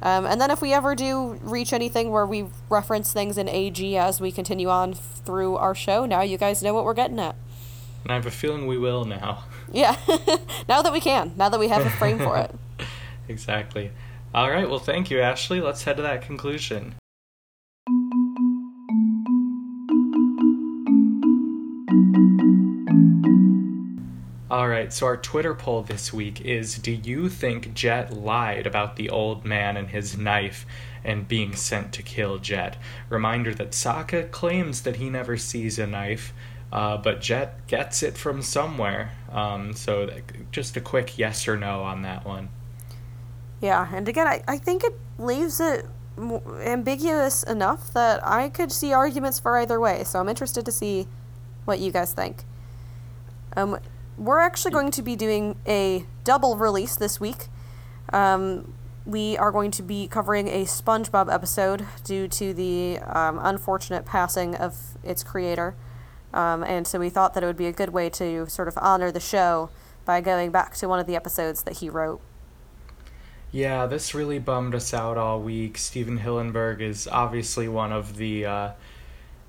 Um, 0.01 0.25
and 0.25 0.39
then 0.39 0.49
if 0.49 0.61
we 0.61 0.71
ever 0.71 0.95
do 0.95 1.37
reach 1.41 1.73
anything 1.73 2.09
where 2.11 2.25
we 2.25 2.45
reference 2.69 3.11
things 3.11 3.37
in 3.37 3.49
ag 3.49 3.95
as 3.95 4.21
we 4.21 4.31
continue 4.31 4.69
on 4.69 4.93
through 4.93 5.57
our 5.57 5.75
show 5.75 6.05
now 6.05 6.21
you 6.21 6.37
guys 6.37 6.63
know 6.63 6.73
what 6.73 6.85
we're 6.85 6.93
getting 6.93 7.19
at. 7.19 7.35
And 8.03 8.13
i 8.13 8.15
have 8.15 8.25
a 8.25 8.31
feeling 8.31 8.65
we 8.65 8.77
will 8.77 9.03
now. 9.03 9.43
Yeah. 9.71 9.97
Now 10.69 10.83
that 10.83 10.93
we 10.93 10.99
can. 10.99 11.33
Now 11.35 11.49
that 11.49 11.59
we 11.59 11.67
have 11.67 11.85
a 11.85 11.89
frame 11.89 12.19
for 12.19 12.37
it. 12.37 12.55
Exactly 13.27 13.91
all 14.33 14.49
right 14.49 14.69
well 14.69 14.79
thank 14.79 15.09
you 15.09 15.17
ashli 15.17 15.61
let's 15.61 15.83
head 15.83 15.97
to 15.97 16.03
that 16.03 16.21
conclusion 16.21 16.95
All 24.51 24.67
right, 24.67 24.91
so 24.91 25.05
our 25.05 25.15
Twitter 25.15 25.53
poll 25.53 25.83
this 25.83 26.11
week 26.11 26.41
is 26.41 26.79
Do 26.79 26.91
you 26.91 27.29
think 27.29 27.75
Jet 27.75 28.11
lied 28.11 28.65
about 28.65 28.95
the 28.95 29.09
old 29.09 29.45
man 29.45 29.77
and 29.77 29.89
his 29.89 30.17
knife 30.17 30.65
and 31.03 31.27
being 31.27 31.55
sent 31.55 31.93
to 31.93 32.03
kill 32.03 32.39
Jet? 32.39 32.75
Reminder 33.09 33.53
that 33.53 33.71
Sokka 33.71 34.31
claims 34.31 34.81
that 34.81 34.95
he 34.95 35.07
never 35.07 35.37
sees 35.37 35.77
a 35.77 35.85
knife, 35.85 36.33
uh, 36.73 36.97
but 36.97 37.21
Jet 37.21 37.67
gets 37.67 38.01
it 38.01 38.17
from 38.17 38.41
somewhere. 38.41 39.11
Um, 39.31 39.73
so 39.73 40.09
just 40.51 40.75
a 40.75 40.81
quick 40.81 41.19
yes 41.19 41.47
or 41.47 41.55
no 41.55 41.83
on 41.83 42.01
that 42.01 42.25
one. 42.25 42.49
Yeah, 43.61 43.87
and 43.93 44.07
again, 44.07 44.27
I, 44.27 44.43
I 44.47 44.57
think 44.57 44.83
it 44.83 44.93
leaves 45.17 45.59
it 45.59 45.85
ambiguous 46.17 47.43
enough 47.43 47.93
that 47.93 48.25
I 48.25 48.49
could 48.49 48.71
see 48.71 48.93
arguments 48.93 49.39
for 49.39 49.57
either 49.57 49.79
way, 49.79 50.03
so 50.03 50.19
I'm 50.19 50.29
interested 50.29 50.65
to 50.65 50.71
see 50.71 51.07
what 51.65 51.79
you 51.79 51.91
guys 51.91 52.13
think. 52.13 52.43
Um, 53.55 53.79
we're 54.17 54.39
actually 54.39 54.71
going 54.71 54.91
to 54.91 55.01
be 55.01 55.15
doing 55.15 55.55
a 55.67 56.05
double 56.23 56.57
release 56.57 56.95
this 56.95 57.19
week. 57.19 57.47
Um, 58.11 58.73
we 59.05 59.37
are 59.37 59.51
going 59.51 59.71
to 59.71 59.83
be 59.83 60.07
covering 60.07 60.47
a 60.47 60.65
SpongeBob 60.65 61.33
episode 61.33 61.85
due 62.03 62.27
to 62.27 62.53
the 62.53 62.99
um, 62.99 63.39
unfortunate 63.41 64.05
passing 64.05 64.55
of 64.55 64.75
its 65.03 65.23
creator. 65.23 65.75
Um, 66.33 66.63
and 66.63 66.85
so 66.85 66.99
we 66.99 67.09
thought 67.09 67.33
that 67.33 67.43
it 67.43 67.47
would 67.47 67.57
be 67.57 67.65
a 67.65 67.71
good 67.71 67.89
way 67.89 68.09
to 68.11 68.47
sort 68.47 68.67
of 68.67 68.77
honor 68.77 69.11
the 69.11 69.19
show 69.19 69.69
by 70.05 70.21
going 70.21 70.51
back 70.51 70.75
to 70.75 70.87
one 70.87 70.99
of 70.99 71.07
the 71.07 71.15
episodes 71.15 71.63
that 71.63 71.77
he 71.77 71.89
wrote. 71.89 72.21
Yeah, 73.51 73.87
this 73.87 74.13
really 74.13 74.37
bummed 74.37 74.75
us 74.75 74.93
out 74.93 75.17
all 75.17 75.41
week. 75.41 75.77
Stephen 75.77 76.19
Hillenburg 76.19 76.81
is 76.81 77.07
obviously 77.07 77.67
one 77.67 77.91
of 77.91 78.17
the 78.17 78.45
uh, 78.45 78.71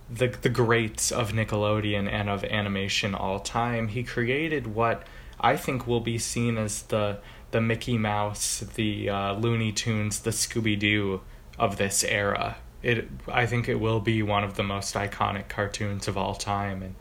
the 0.09 0.29
the 0.29 0.49
greats 0.49 1.13
of 1.13 1.33
Nickelodeon 1.33 2.11
and 2.11 2.31
of 2.31 2.43
animation 2.45 3.15
all 3.15 3.41
time. 3.41 3.89
He 3.89 4.03
created 4.03 4.75
what 4.75 5.07
I 5.39 5.57
think 5.57 5.87
will 5.87 6.01
be 6.01 6.19
seen 6.19 6.57
as 6.57 6.83
the 6.83 7.19
the 7.51 7.61
Mickey 7.61 7.99
Mouse, 7.99 8.61
the 8.75 9.11
uh, 9.11 9.33
Looney 9.35 9.73
Tunes, 9.73 10.21
the 10.21 10.31
Scooby 10.31 10.79
Doo 10.79 11.21
of 11.59 11.77
this 11.77 12.03
era. 12.03 12.57
It 12.83 13.07
I 13.29 13.45
think 13.45 13.69
it 13.69 13.81
will 13.81 14.01
be 14.01 14.23
one 14.23 14.45
of 14.45 14.55
the 14.55 14.63
most 14.63 14.95
iconic 14.95 15.49
cartoons 15.49 16.09
of 16.09 16.17
all 16.17 16.35
time, 16.35 16.83
and 16.83 16.95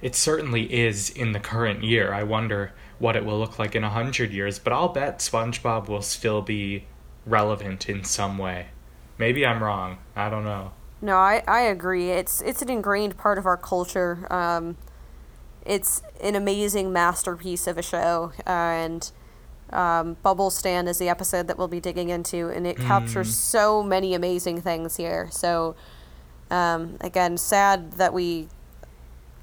it 0.00 0.14
certainly 0.14 0.72
is 0.72 1.10
in 1.10 1.32
the 1.32 1.40
current 1.40 1.82
year. 1.82 2.14
I 2.14 2.22
wonder 2.22 2.72
what 2.98 3.16
it 3.16 3.24
will 3.24 3.38
look 3.38 3.58
like 3.58 3.74
in 3.74 3.84
a 3.84 3.90
hundred 3.90 4.32
years, 4.32 4.58
but 4.58 4.72
I'll 4.72 4.88
bet 4.88 5.18
SpongeBob 5.18 5.88
will 5.88 6.02
still 6.02 6.42
be 6.42 6.84
relevant 7.26 7.88
in 7.88 8.04
some 8.04 8.38
way. 8.38 8.68
Maybe 9.18 9.46
I'm 9.46 9.62
wrong. 9.62 9.98
I 10.16 10.28
don't 10.28 10.44
know. 10.44 10.72
No, 11.00 11.16
I, 11.16 11.42
I 11.46 11.60
agree. 11.60 12.10
It's 12.10 12.40
it's 12.40 12.62
an 12.62 12.70
ingrained 12.70 13.16
part 13.16 13.38
of 13.38 13.46
our 13.46 13.56
culture. 13.56 14.26
Um, 14.32 14.76
it's 15.64 16.02
an 16.20 16.34
amazing 16.34 16.92
masterpiece 16.92 17.66
of 17.66 17.78
a 17.78 17.82
show, 17.82 18.32
uh, 18.46 18.50
and 18.50 19.10
um, 19.70 20.16
Bubble 20.22 20.50
Stand 20.50 20.88
is 20.88 20.98
the 20.98 21.08
episode 21.08 21.46
that 21.48 21.58
we'll 21.58 21.68
be 21.68 21.80
digging 21.80 22.08
into, 22.10 22.48
and 22.48 22.66
it 22.66 22.76
captures 22.76 23.34
so 23.34 23.82
many 23.82 24.14
amazing 24.14 24.60
things 24.60 24.96
here. 24.96 25.28
So, 25.30 25.74
um, 26.50 26.96
again, 27.00 27.36
sad 27.36 27.92
that 27.92 28.12
we 28.12 28.48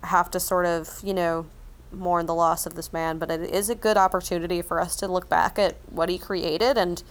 have 0.04 0.32
to 0.32 0.40
sort 0.40 0.66
of, 0.66 1.00
you 1.04 1.14
know, 1.14 1.46
mourn 1.92 2.26
the 2.26 2.36
loss 2.36 2.66
of 2.66 2.76
this 2.76 2.94
man, 2.94 3.18
but 3.18 3.30
it 3.30 3.42
is 3.42 3.70
a 3.70 3.76
good 3.76 3.98
opportunity 3.98 4.62
for 4.62 4.80
us 4.80 4.96
to 4.98 5.08
look 5.08 5.30
back 5.30 5.60
at 5.60 5.76
what 5.90 6.10
he 6.10 6.18
created 6.18 6.78
and 6.78 7.04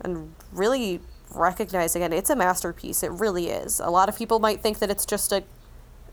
and 0.00 0.34
really 0.52 1.00
recognize 1.34 1.94
again 1.94 2.12
it's 2.12 2.30
a 2.30 2.36
masterpiece. 2.36 3.02
It 3.02 3.10
really 3.12 3.48
is. 3.48 3.80
A 3.80 3.90
lot 3.90 4.08
of 4.08 4.16
people 4.16 4.38
might 4.38 4.60
think 4.60 4.78
that 4.80 4.90
it's 4.90 5.06
just 5.06 5.32
a 5.32 5.44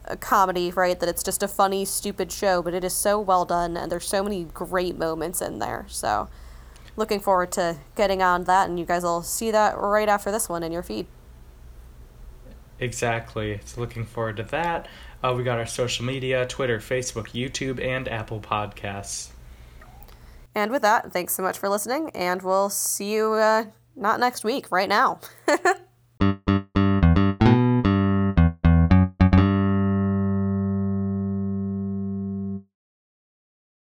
a 0.06 0.18
comedy, 0.18 0.72
right? 0.72 1.00
That 1.00 1.08
it's 1.08 1.24
just 1.24 1.44
a 1.44 1.48
funny, 1.48 1.86
stupid 1.86 2.32
show, 2.32 2.62
but 2.62 2.74
it 2.74 2.84
is 2.84 2.94
so 2.94 3.20
well 3.20 3.46
done, 3.46 3.78
and 3.78 3.92
there's 3.92 4.08
so 4.08 4.24
many 4.24 4.46
great 4.46 4.98
moments 4.98 5.42
in 5.42 5.60
there. 5.60 5.86
So, 5.88 6.30
looking 6.96 7.20
forward 7.20 7.52
to 7.54 7.78
getting 7.96 8.22
on 8.22 8.46
that, 8.46 8.68
and 8.68 8.80
you 8.80 8.86
guys 8.86 9.04
will 9.04 9.22
see 9.22 9.52
that 9.52 9.78
right 9.78 10.10
after 10.10 10.32
this 10.32 10.50
one 10.50 10.64
in 10.64 10.72
your 10.72 10.84
feed. 10.84 11.06
Exactly. 12.80 13.60
So 13.66 13.82
looking 13.82 14.06
forward 14.06 14.38
to 14.38 14.44
that. 14.44 14.88
Uh, 15.24 15.34
we 15.36 15.44
got 15.44 15.60
our 15.60 15.66
social 15.66 16.06
media 16.06 16.46
Twitter, 16.46 16.80
Facebook, 16.80 17.30
YouTube, 17.30 17.84
and 17.84 18.08
Apple 18.08 18.40
Podcasts. 18.40 19.30
And 20.56 20.72
with 20.72 20.82
that, 20.82 21.12
thanks 21.12 21.34
so 21.34 21.44
much 21.44 21.58
for 21.58 21.70
listening, 21.70 22.10
and 22.12 22.42
we'll 22.42 22.70
see 22.70 23.14
you 23.14 23.34
uh, 23.34 23.66
not 23.96 24.20
next 24.20 24.44
week, 24.44 24.72
right 24.72 24.90
now. 24.90 25.20